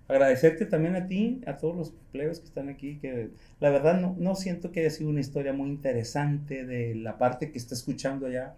[0.08, 3.30] Agradecerte también a ti, a todos los plebes que están aquí, que
[3.60, 7.52] la verdad no, no siento que haya sido una historia muy interesante de la parte
[7.52, 8.56] que está escuchando allá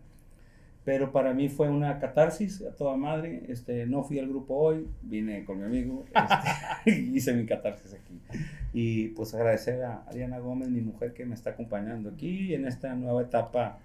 [0.85, 3.43] pero para mí fue una catarsis a toda madre.
[3.47, 6.05] Este, no fui al grupo hoy, vine con mi amigo,
[6.85, 8.19] este, hice mi catarsis aquí.
[8.73, 12.93] Y pues agradecer a Diana Gómez, mi mujer, que me está acompañando aquí en esta
[12.95, 13.79] nueva etapa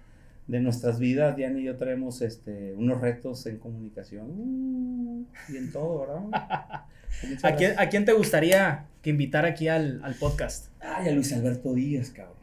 [0.47, 1.37] de nuestras vidas.
[1.37, 6.23] Diana y yo traemos este, unos retos en comunicación uh, y en todo, ¿verdad?
[7.43, 10.67] ¿A quién, ¿A quién, te gustaría que invitara aquí al, al podcast?
[10.79, 12.35] Ay, a Luis Alberto Díaz, cabrón.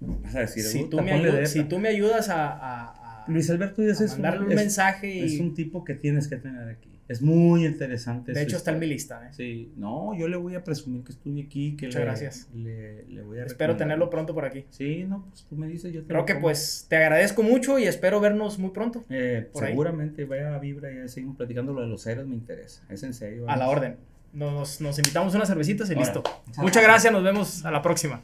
[0.00, 4.14] Vas a decir, si, tú me, si tú me ayudas a Luis Alberto Díaz es
[4.14, 6.90] un, mensaje es un tipo que tienes que tener aquí.
[7.08, 8.32] Es muy interesante.
[8.32, 9.24] De hecho, está en mi lista.
[9.26, 9.28] ¿eh?
[9.30, 11.76] Sí, no, yo le voy a presumir que estuve aquí.
[11.76, 12.48] Que Muchas gracias.
[12.52, 14.64] Le, voy a espero tenerlo pronto por aquí.
[14.70, 17.84] Sí, no, pues tú me dices, yo te Creo que pues te agradezco mucho y
[17.84, 19.04] espero vernos muy pronto.
[19.08, 22.82] Eh, seguramente vaya a Vibra y seguimos platicando lo de los héroes, me interesa.
[22.88, 23.48] Es en serio.
[23.48, 23.96] A la orden.
[24.32, 26.24] Nos, nos invitamos unas cervecitas y listo.
[26.58, 28.20] Muchas gracias, nos vemos a la próxima.